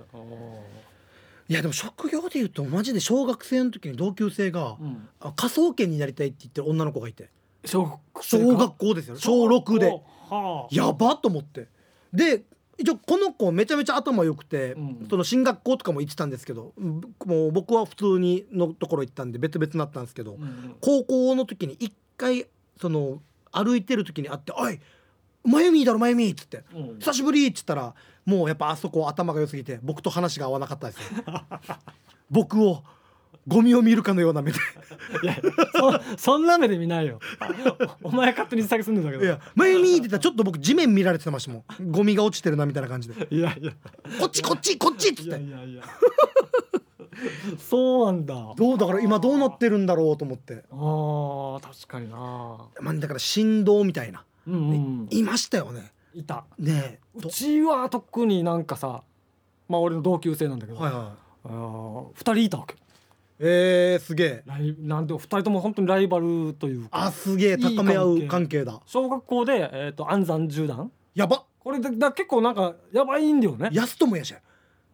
[1.49, 1.53] い。
[1.53, 4.77] やでも職業でいうとマジで小学生の時に同級生が、
[5.19, 7.29] あ科捜研になりたいって言ってる女の子がいて。
[7.65, 7.83] 小
[8.13, 9.89] 学小学校ですよ小6で。
[10.29, 10.67] はあ。
[10.71, 11.67] やばと思って。
[12.13, 12.43] で
[12.77, 15.07] 一応この子めちゃめちゃ頭良くて、うん。
[15.09, 22.47] その進学校とかも行ってたんですけどうんもう僕は普通にのところ行ったんで別々になったんですけど、うん高校の時に一回
[22.79, 23.21] その
[23.51, 24.79] 歩いてる時に会って「おい
[25.43, 27.93] まゆみーだろまゆみー」っつってうん「久しぶり」っつったら
[28.25, 31.23] もうやっぱあそこ頭が良すぎて僕と話が合わなかったですよ。
[32.29, 32.83] 僕を
[33.47, 34.57] ゴミを見るかのような目で。
[35.23, 35.37] いや
[36.17, 37.19] そそんな目で見ないよ。
[38.01, 39.23] お前勝手に下げすんだけ「ど。
[39.23, 41.91] いやまゆみー」ってたらちょっと僕地面見られてましたもん。
[41.91, 43.27] ゴミが落ちてるなみたいな感じで。
[43.29, 43.71] いやいや
[44.19, 45.83] 「こっちこっちこっち」っつっいやていやいや。
[47.59, 48.53] そうなんだ。
[48.57, 50.63] どうだから今どうなってるんだろうと思って。
[50.71, 52.17] あー確かにな。
[52.81, 54.23] まあだから振動みたいな。
[54.47, 54.57] うんう
[55.03, 55.07] ん。
[55.11, 55.91] いましたよね。
[56.13, 56.45] いた。
[56.57, 56.99] ねえ。
[57.15, 59.03] うちは特になんかさ
[59.69, 61.03] まあ俺の同級生なんだけど、はいはい。
[61.45, 62.75] あー二人いたわけ
[63.39, 64.43] えー、すげえ。
[64.45, 66.89] ライなんで二人とも本当にライバルというか。
[66.91, 68.81] あすげえ高め合う関係だ。
[68.85, 71.45] 小学校で、えー、と安山縦断やば。
[71.59, 73.69] これでだ結構なんかやばいんだよね。
[73.71, 74.33] やすともやし。
[74.33, 74.39] ゃ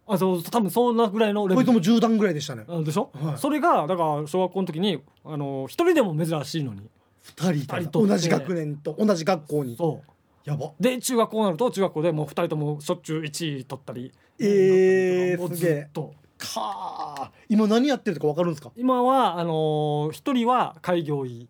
[0.07, 1.67] あそう多分そんなぐらいのレベル。
[1.67, 2.65] こいつも10段ぐらいでしたね。
[2.67, 3.37] あでしょ、はい。
[3.37, 6.89] それがだから小学校の時にあの一人でも珍しいのに。
[7.37, 9.75] 2人と同じ学年と同じ学校に。
[9.77, 10.01] そ
[10.43, 10.67] やば。
[10.67, 14.11] うで中学校になると中学校でもう二人ともしょっちゅう1位取ったり。
[14.39, 15.89] えーもうすげえ。
[15.93, 18.71] とかあ今何やってるとか分かるんですか？
[18.75, 21.47] 今はあのー一人は開業医。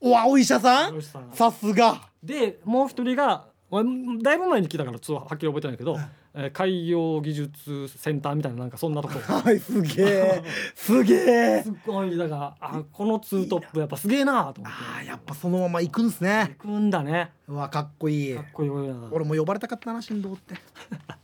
[0.00, 0.94] うわお医者さん？
[0.96, 1.30] お医者さん。
[1.32, 2.00] さすが。
[2.22, 3.82] でもう一人がまあ
[4.22, 9.14] だいぶ前に聞いたからちょっとはっきり覚えてないけど、えー海洋技術センターみたいななんかそんなとこ。
[9.32, 10.42] はいすげえ
[10.74, 14.78] すげえすごいだからあこのツートップやっぱすげえなと思って。
[14.98, 16.56] あーやっぱそのまま行くんすね。
[16.58, 17.30] 行くんだね。
[17.48, 18.34] うわかっこいい。
[18.34, 20.54] かっこいいな俺も呼ばれたかったな振動って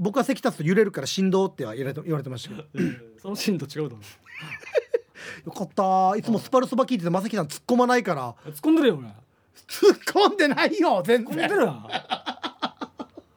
[0.00, 2.64] 僕は席立つと揺れるから振動っては言われて言われてましたけど。
[3.20, 4.00] そのシーンと違うだろ。
[5.44, 6.16] よかった。
[6.16, 8.34] いつもスパルそば聞いててまさきさん突っ込まないから。
[8.46, 9.08] 突っ込んでるよ俺
[9.68, 11.86] 突っ込んでないよ全突っ込んで然るやん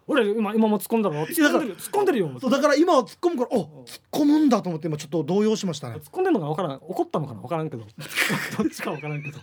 [0.08, 1.16] 俺今今も突っ込んだろ。
[1.24, 2.40] 突っ込んでるよ突っ込んでるよ。
[2.40, 5.96] そうだから今は突っ込むからお突っ込むんだと思って今ちょっと動揺しましたね。
[5.96, 6.80] 突っ込んでんのか分からん。
[6.82, 7.84] 怒ったのかな分からんけど。
[8.58, 9.38] どっちか分からんけど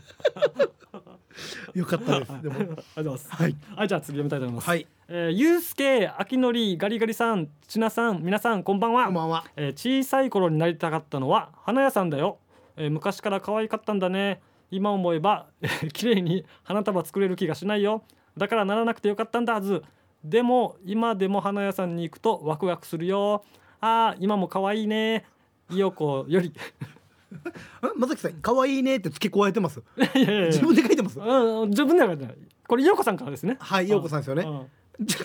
[1.75, 2.43] よかったです。
[2.43, 3.31] でもありがとうございます。
[3.31, 3.57] はい。
[3.77, 4.69] はいじゃあ次読みたいと思います。
[4.69, 4.87] はい。
[5.09, 9.05] えー、ゆうすけあきのりガリガリさんちなさん皆さんこんばんは。
[9.07, 9.45] こんばんは。
[9.57, 12.39] えー小さい頃になりたかったのは花屋さんだよ、
[12.77, 14.41] えー昔から可愛かったんだね。
[14.71, 18.03] 今思えばえー綺麗に花束作れる気がしないよ。
[18.37, 19.83] だからならなくてよかったんだはず。
[20.23, 23.45] でも今でも花屋さんに行くとワクワクするよ。
[23.81, 25.25] あー今も可愛いね。
[25.71, 26.53] いよこより。
[26.57, 27.00] え
[27.97, 29.81] まさきさん可愛いねって付け加えてます？
[29.97, 30.47] いやいやいや。
[30.49, 31.19] 自分で書いてます？
[31.21, 32.35] うん自分では書いてない。
[32.67, 33.57] これいよこさんからですね。
[33.61, 34.43] はい陽子さんですよね。
[34.43, 35.07] うん。
[35.07, 35.17] じ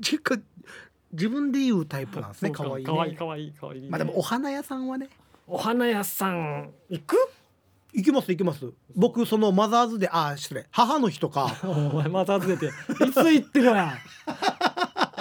[0.00, 0.36] じか
[1.12, 2.90] 自分で言うタイプなんですね可愛いね。
[2.92, 5.08] 可愛い可愛い可愛いまあでもお花屋さんはね。
[5.46, 7.16] お花屋さん行く？
[7.92, 8.72] 行きます行きます。
[8.96, 10.66] 僕そのマザーズであー失礼。
[10.72, 11.54] 母の日とか。
[11.62, 12.66] お前また外れて。
[12.66, 12.70] い
[13.12, 13.98] つ行ってるやいや？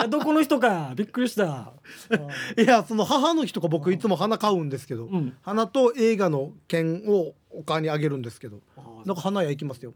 [0.07, 0.93] どこの人か。
[0.95, 1.73] びっくりした。
[2.57, 5.35] いやその母の日とか僕いつも花買うんですけど、うん。
[5.41, 8.61] 花と映画の券をお金にあげるんですけど
[9.05, 9.93] なんか花屋行きますよ。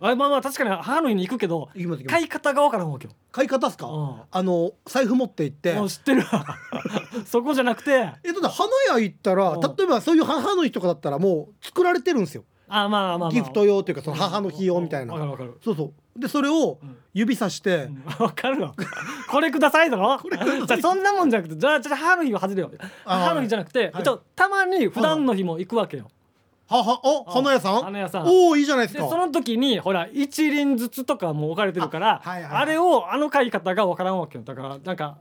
[0.00, 1.70] あまあまあ確かに母の日に行くけど
[2.06, 3.12] 買い方がわからんわけよ。
[3.32, 4.20] 買い方っすか、うん。
[4.30, 5.74] あの財布持って行って。
[5.88, 6.46] 知ってるわ。
[7.26, 7.90] そこじゃなくて。
[7.90, 9.60] えだって花屋行ったらうん。
[9.60, 15.14] 例えばそういう母の日とかだったらもう作られてるんですよあまあまあまあギフト用というかその母の日用みたいな。
[15.14, 15.58] わかるわかる。
[15.64, 16.20] そうそう。
[16.20, 16.96] でそれをん。
[17.14, 18.04] 指さして、うん。
[18.24, 18.74] わかるわ。
[19.30, 20.18] これくださいだろ？
[20.66, 22.70] じゃあそんなもんじゃなくてじゃあじゃあ母の日は外れよ
[23.04, 24.02] 母の日じゃなくて、はい。
[24.02, 26.10] ちょたまに普段の日も行くわけよ。
[26.70, 27.82] ははおあ花屋さん？
[27.82, 28.26] 花屋さん。
[28.26, 29.04] おおいいじゃないですか。
[29.04, 34.44] でその時にほら一輪ずつとかも置かれてるからあ,、れをあの買い方がわからんわけよ。
[34.44, 35.16] だからなんか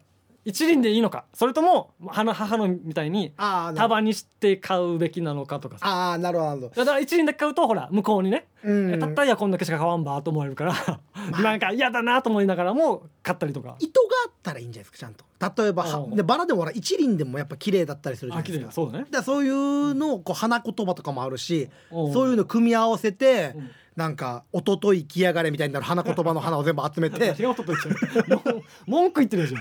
[0.47, 1.25] 一輪でいいのか？
[1.33, 3.33] それとも母母のみたいに
[3.75, 6.13] 束にして買うべきなのかとかさ。
[6.13, 8.93] あーなるほどだから一輪だけ買うとほら向こうにね、うん。
[8.93, 11.01] えたったいやこんだけしか買わんばと思われるから、
[11.41, 13.75] なんか嫌だなと思いながらも買ったりとか。
[13.79, 15.25] 糸があったらいいんじゃないですかちゃんと。
[15.63, 18.65] 例えばでバラでもほら一輪でもやっぱ綺麗だったりするじゃないですか。
[18.67, 19.03] 麗そうだね。
[19.03, 22.13] だからそういうのをこう花言葉とかもあるしうん。
[22.13, 27.35] そういうの組み合わせてうんなんか「おととい来やがれ」みたいになる花言葉の花を全部集めて。
[28.85, 29.57] 文句言ってるでしょ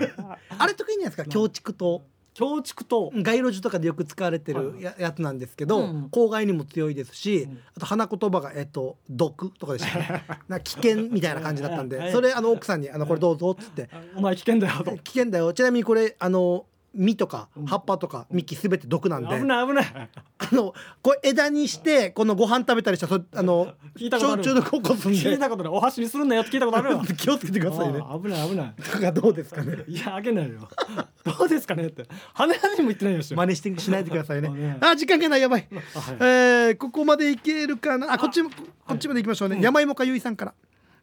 [0.58, 1.24] あれ得意じゃないですか？
[1.24, 2.02] 京畜と。
[2.34, 3.10] 強畜と。
[3.14, 7.58] 街路樹とかでよく使われてるややつなんですけど、うん公害にも強いですし、うん。
[7.74, 13.88] あと花言葉が「えっと毒」とかでしたね な危険みたいな感じだったんはいでそれあの奥さんにあの「これどうぞ」っつって。
[14.14, 15.52] お前危険だよと「危険だよ。
[15.54, 16.66] ちなみにこれあの
[16.96, 17.66] 実とかうん。
[17.66, 19.86] 葉っぱとか幹すべて毒なんで、危ない危ない。
[20.38, 24.42] あのこれ枝にしてこのご飯食べたりしたらそあの聞いたことある。
[24.42, 28.00] 中毒起こすんで聞いたことないお箸にするんだよって聞いたことあるよ 気をつけてくださいね。
[28.22, 28.74] 危ない危ない。
[28.82, 29.84] とかどうですかね。
[29.86, 30.68] いやあげないよ。
[31.24, 32.06] どうですかねって。
[32.34, 34.78] 羽根にも言ってないよし真似してしないでくださいね。
[34.80, 35.68] あ時間がないやばい。
[35.94, 36.16] あはい。
[36.20, 38.12] えーここまでいけるかな？
[38.12, 40.54] あこっちもこっちまで行きましょうね、山芋かゆいさんから、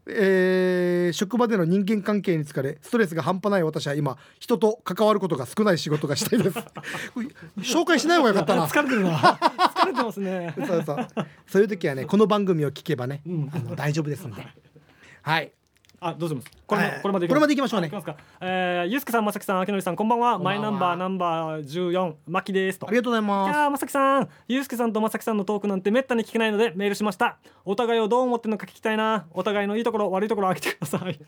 [0.08, 6.60] えー職場での人間関係に疲れストレスが半端ない私は今人と関わることが少ない仕事がしたいです。
[7.60, 8.66] 紹介しない方がよかったな。
[8.68, 9.12] 疲れてるな。
[9.18, 10.54] 疲れてますね。
[10.58, 11.08] そうそう。
[11.48, 13.52] そういう時はねこの番組を聞けばね、うん。
[13.54, 14.46] あの大丈夫ですんで。
[15.22, 15.52] はい
[16.04, 17.88] あどうしますこれも、はいこれまでこれまで行きましょうね。
[17.88, 18.24] あ行きますか。
[18.42, 20.38] えー、ゆうすけさんまさきさんあきのりさんこんばんは。
[20.38, 22.88] マイナンバーナンバー14まきですと。
[22.88, 23.56] ありがとうございいます。
[23.56, 24.30] やーまさきさん。
[24.48, 27.38] ゆうすけさんとまさきさんのトークなんてめったに聞けないのでメールしました。
[27.66, 29.26] お互いをどう思ってるのか聞きたいな。
[29.32, 31.20] お互いのいいところ悪いところを開けてください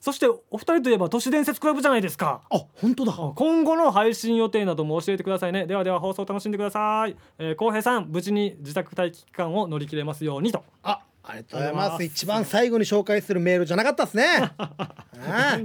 [0.00, 2.42] そしてお二人といえば都市伝説クラブじゃないですか。
[2.50, 3.14] あ本当だ。
[3.16, 5.66] あ今後の配信予定なども教えてくださいね。
[5.66, 7.16] ではでは放送を楽しんでください。
[7.38, 10.62] えー、浩平さん無事に自宅待機期間を乗り切れますようにと。
[10.82, 12.04] あありがとうございます。
[12.04, 14.52] 一番最後に紹介するメールじゃなかったですね。
[14.58, 15.58] あ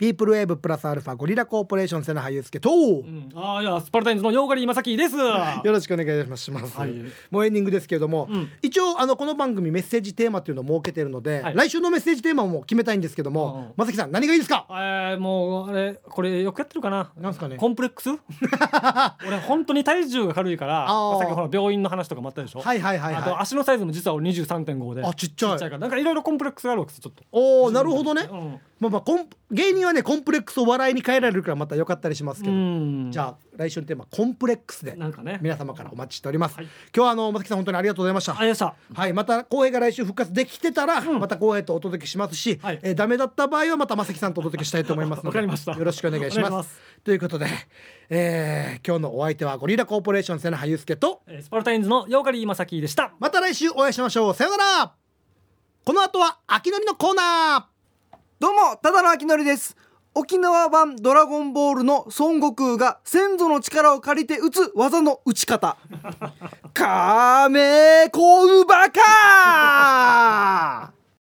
[0.00, 2.72] ピープルウェーブプラスアルファゴリラコーポレーション瀬名祐介と、う
[3.02, 5.14] ん、ああいやスパルタインズのヨーガリーまさきです。
[5.20, 5.22] よ
[5.62, 6.74] ろしくお願いします。
[6.74, 6.94] はい。
[7.30, 8.48] もうエンディングですけれども、うん。
[8.62, 11.54] 一応あのこの番組メッセージテーマっていうのを設けてるので、はい。
[11.54, 13.42] 来週のメッセージテーマも決めたいんですけどうんうん。
[13.42, 14.64] も、まさきさん何がいいですか？
[14.70, 17.10] えー、もうあれこれよくやってるかな？
[17.20, 17.56] なんですかね？
[17.56, 18.08] コンプレックス？
[19.28, 23.42] 俺本当に体重が軽いからさっきほら病院の話とかもあったでしょ、はいはいはいあとはい。
[23.42, 25.68] 足のサイズも実は俺23.5であちっちゃいちっちゃい。
[25.68, 27.22] からなんかいろいろコンプレックスがあるわけですちょっと。
[27.32, 28.26] おおなるほどね。
[28.32, 28.58] うん。
[28.80, 33.10] まあまあコン芸人はねコンプレックスを笑いに変えられるからまた良かったりしますけど、うん。
[33.10, 34.96] じゃあ来週のテーマコンプレックスで
[35.40, 36.56] 皆様からお待ちしております。
[36.56, 36.64] はい。
[36.64, 38.32] 今日はあのまさきさん本当にありがとうございました。
[38.38, 39.00] ありがとうございました。
[39.02, 41.18] はい、また浩平が来週復活できてたら、ん。
[41.18, 42.78] また浩平とお届けしますし、はい。
[42.82, 45.72] えーダメだった場合はまた正樹さんとお届けしたいと思いますので わかりました。
[45.72, 46.78] よろしくお願いします。
[47.04, 47.46] ということで、
[48.08, 53.12] えー今日のお相手はゴリラコーポレーション瀬名祐介とえースパルタインズのヨーガリーまさきでした。
[53.18, 54.34] また来週お会いしましょう。
[54.34, 54.92] さようなら。
[55.84, 57.79] この後は秋のりのコーナー
[58.40, 59.76] どうもただのあきのりです。
[60.14, 65.76] 沖縄版ドラゴンボールの孫悟空が先祖の力を借りて打つ技の打ち方。
[66.72, 70.90] カメコウバカ